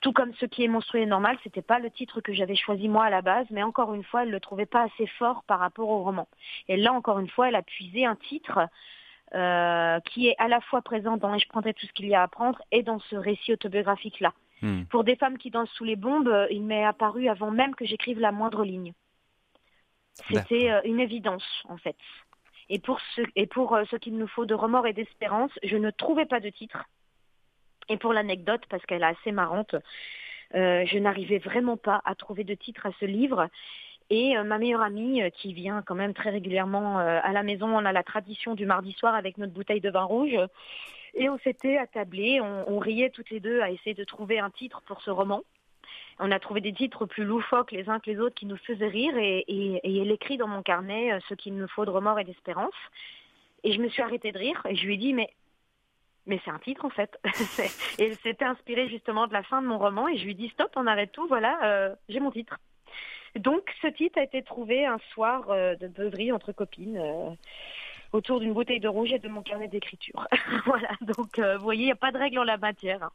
Tout 0.00 0.12
comme 0.12 0.32
ce 0.34 0.46
qui 0.46 0.64
est 0.64 0.68
monstrueux 0.68 1.00
et 1.00 1.06
normal, 1.06 1.36
c'était 1.42 1.62
pas 1.62 1.78
le 1.78 1.90
titre 1.90 2.20
que 2.20 2.32
j'avais 2.32 2.54
choisi 2.54 2.88
moi 2.88 3.04
à 3.04 3.10
la 3.10 3.22
base, 3.22 3.46
mais 3.50 3.62
encore 3.62 3.94
une 3.94 4.04
fois, 4.04 4.22
elle 4.22 4.30
le 4.30 4.40
trouvait 4.40 4.66
pas 4.66 4.82
assez 4.82 5.06
fort 5.06 5.42
par 5.44 5.58
rapport 5.58 5.88
au 5.88 6.02
roman. 6.04 6.28
Et 6.68 6.76
là, 6.76 6.92
encore 6.92 7.18
une 7.18 7.28
fois, 7.28 7.48
elle 7.48 7.56
a 7.56 7.62
puisé 7.62 8.06
un 8.06 8.14
titre 8.14 8.60
euh, 9.34 10.00
qui 10.00 10.28
est 10.28 10.36
à 10.38 10.48
la 10.48 10.60
fois 10.60 10.82
présent 10.82 11.16
dans 11.16 11.34
Et 11.34 11.38
je 11.38 11.48
prendrai 11.48 11.74
tout 11.74 11.86
ce 11.86 11.92
qu'il 11.92 12.06
y 12.06 12.14
a 12.14 12.22
à 12.22 12.28
prendre 12.28 12.62
et 12.70 12.82
dans 12.82 13.00
ce 13.00 13.16
récit 13.16 13.52
autobiographique-là. 13.52 14.32
Hmm. 14.62 14.84
Pour 14.84 15.04
des 15.04 15.16
femmes 15.16 15.38
qui 15.38 15.50
dansent 15.50 15.70
sous 15.70 15.84
les 15.84 15.96
bombes, 15.96 16.46
il 16.50 16.62
m'est 16.62 16.84
apparu 16.84 17.28
avant 17.28 17.50
même 17.50 17.74
que 17.74 17.84
j'écrive 17.84 18.20
la 18.20 18.32
moindre 18.32 18.64
ligne. 18.64 18.92
C'était 20.30 20.70
euh, 20.70 20.80
une 20.84 21.00
évidence, 21.00 21.44
en 21.68 21.76
fait. 21.76 21.96
Et 22.68 22.78
pour 22.78 23.00
ce, 23.14 23.22
et 23.36 23.46
pour 23.46 23.74
euh, 23.74 23.84
ce 23.90 23.96
qu'il 23.96 24.16
nous 24.16 24.28
faut 24.28 24.46
de 24.46 24.54
remords 24.54 24.86
et 24.86 24.92
d'espérance, 24.92 25.52
je 25.62 25.76
ne 25.76 25.90
trouvais 25.90 26.26
pas 26.26 26.40
de 26.40 26.50
titre. 26.50 26.84
Et 27.88 27.96
pour 27.96 28.12
l'anecdote, 28.12 28.62
parce 28.68 28.84
qu'elle 28.86 29.02
est 29.02 29.06
assez 29.06 29.32
marrante, 29.32 29.74
euh, 30.54 30.84
je 30.86 30.98
n'arrivais 30.98 31.38
vraiment 31.38 31.76
pas 31.76 32.00
à 32.04 32.14
trouver 32.14 32.44
de 32.44 32.54
titre 32.54 32.86
à 32.86 32.90
ce 33.00 33.04
livre. 33.04 33.48
Et 34.10 34.36
euh, 34.36 34.44
ma 34.44 34.58
meilleure 34.58 34.82
amie, 34.82 35.22
euh, 35.22 35.30
qui 35.30 35.52
vient 35.52 35.82
quand 35.82 35.94
même 35.94 36.14
très 36.14 36.30
régulièrement 36.30 36.98
à 36.98 37.32
la 37.32 37.42
maison, 37.42 37.66
on 37.66 37.84
a 37.84 37.92
la 37.92 38.02
tradition 38.02 38.54
du 38.54 38.66
mardi 38.66 38.92
soir 38.92 39.14
avec 39.14 39.38
notre 39.38 39.52
bouteille 39.52 39.80
de 39.80 39.90
vin 39.90 40.04
rouge. 40.04 40.36
Et 41.14 41.28
on 41.28 41.38
s'était 41.38 41.78
attablés, 41.78 42.40
on, 42.40 42.78
riait 42.78 43.10
toutes 43.10 43.30
les 43.30 43.40
deux 43.40 43.60
à 43.60 43.70
essayer 43.70 43.94
de 43.94 44.04
trouver 44.04 44.38
un 44.38 44.50
titre 44.50 44.82
pour 44.86 45.02
ce 45.02 45.10
roman. 45.10 45.42
On 46.20 46.30
a 46.30 46.38
trouvé 46.38 46.60
des 46.60 46.72
titres 46.72 47.06
plus 47.06 47.24
loufoques 47.24 47.72
les 47.72 47.88
uns 47.88 47.98
que 47.98 48.10
les 48.10 48.18
autres 48.18 48.34
qui 48.34 48.46
nous 48.46 48.56
faisaient 48.56 48.88
rire 48.88 49.16
et, 49.16 49.44
et, 49.48 49.80
et 49.82 50.02
elle 50.02 50.10
écrit 50.10 50.36
dans 50.36 50.48
mon 50.48 50.62
carnet 50.62 51.18
ce 51.28 51.34
qu'il 51.34 51.54
me 51.54 51.66
faut 51.66 51.84
de 51.84 51.90
remords 51.90 52.18
et 52.18 52.24
d'espérance. 52.24 52.74
Et 53.64 53.72
je 53.72 53.80
me 53.80 53.88
suis 53.88 54.02
arrêtée 54.02 54.32
de 54.32 54.38
rire 54.38 54.60
et 54.68 54.76
je 54.76 54.84
lui 54.84 54.94
ai 54.94 54.96
dit 54.98 55.14
mais 55.14 55.30
mais 56.28 56.40
c'est 56.44 56.50
un 56.50 56.58
titre 56.58 56.84
en 56.84 56.90
fait. 56.90 57.18
et 57.98 58.12
c'était 58.22 58.44
inspiré 58.44 58.88
justement 58.88 59.26
de 59.26 59.32
la 59.32 59.42
fin 59.42 59.60
de 59.60 59.66
mon 59.66 59.78
roman 59.78 60.06
et 60.06 60.16
je 60.16 60.24
lui 60.24 60.36
dis 60.36 60.48
stop, 60.50 60.70
on 60.76 60.86
arrête 60.86 61.10
tout, 61.10 61.26
voilà, 61.26 61.58
euh, 61.64 61.94
j'ai 62.08 62.20
mon 62.20 62.30
titre. 62.30 62.58
Donc 63.34 63.74
ce 63.82 63.88
titre 63.88 64.18
a 64.18 64.22
été 64.22 64.42
trouvé 64.42 64.86
un 64.86 64.98
soir 65.12 65.50
euh, 65.50 65.74
de 65.74 65.88
beuverie 65.88 66.30
entre 66.30 66.52
copines. 66.52 66.98
Euh, 66.98 67.30
autour 68.14 68.40
d'une 68.40 68.54
bouteille 68.54 68.80
de 68.80 68.88
rouge 68.88 69.12
et 69.12 69.18
de 69.18 69.28
mon 69.28 69.42
carnet 69.42 69.68
d'écriture. 69.68 70.26
voilà, 70.64 70.88
donc 71.02 71.38
vous 71.38 71.62
voyez, 71.62 71.82
il 71.82 71.86
n'y 71.86 71.92
a 71.92 71.96
pas 71.96 72.10
de 72.10 72.16
règle 72.16 72.38
en 72.38 72.44
la 72.44 72.56
matière. 72.56 73.10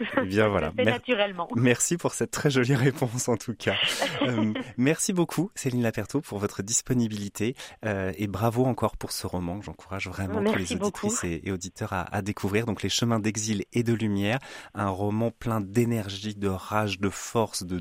Eh 0.00 0.26
bien 0.26 0.48
voilà. 0.48 0.72
naturellement. 0.76 1.48
Merci 1.56 1.96
pour 1.96 2.14
cette 2.14 2.30
très 2.30 2.50
jolie 2.50 2.74
réponse 2.74 3.28
en 3.28 3.36
tout 3.36 3.54
cas. 3.54 3.76
Euh, 4.22 4.52
merci 4.76 5.12
beaucoup 5.12 5.50
Céline 5.54 5.82
Laperto 5.82 6.20
pour 6.20 6.38
votre 6.38 6.62
disponibilité 6.62 7.56
euh, 7.84 8.12
et 8.16 8.28
bravo 8.28 8.64
encore 8.64 8.96
pour 8.96 9.10
ce 9.10 9.26
roman 9.26 9.60
j'encourage 9.62 10.06
vraiment 10.06 10.44
tous 10.44 10.58
les 10.58 10.72
auditrices 10.74 11.24
et, 11.24 11.50
auditeurs 11.50 11.92
à, 11.92 12.22
découvrir. 12.22 12.66
Donc 12.66 12.82
Les 12.82 12.88
chemins 12.88 13.18
d'exil 13.18 13.64
et 13.72 13.82
de 13.82 13.92
lumière, 13.92 14.38
un 14.74 14.88
roman 14.88 15.30
plein 15.30 15.60
d'énergie, 15.60 16.34
de 16.34 16.48
rage, 16.48 17.00
de 17.00 17.08
force, 17.08 17.64
de, 17.64 17.80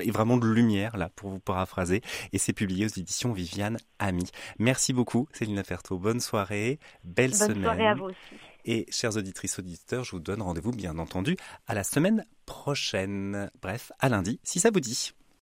et 0.00 0.10
vraiment 0.10 0.36
de 0.36 0.46
lumière 0.46 0.96
là 0.96 1.10
pour 1.14 1.30
vous 1.30 1.40
paraphraser 1.40 2.02
et 2.32 2.38
c'est 2.38 2.52
publié 2.52 2.86
aux 2.86 2.88
éditions 2.88 3.32
Viviane 3.32 3.78
Ami. 3.98 4.24
Merci 4.58 4.92
beaucoup 4.92 5.28
Céline 5.32 5.56
Laperto. 5.56 5.98
Bonne 5.98 6.20
soirée, 6.20 6.78
belle 7.04 7.34
semaine. 7.34 7.54
Bonne 7.54 7.62
soirée 7.62 7.86
à 7.86 7.94
vous 7.94 8.04
aussi. 8.04 8.47
Et 8.64 8.86
chers 8.90 9.16
auditrices, 9.16 9.58
auditeurs, 9.58 10.04
je 10.04 10.12
vous 10.12 10.20
donne 10.20 10.42
rendez-vous 10.42 10.72
bien 10.72 10.98
entendu 10.98 11.36
à 11.66 11.74
la 11.74 11.84
semaine 11.84 12.24
prochaine. 12.46 13.50
Bref, 13.60 13.92
à 13.98 14.08
lundi, 14.08 14.40
si 14.42 14.60
ça 14.60 14.70
vous 14.70 14.80
dit. 14.80 15.12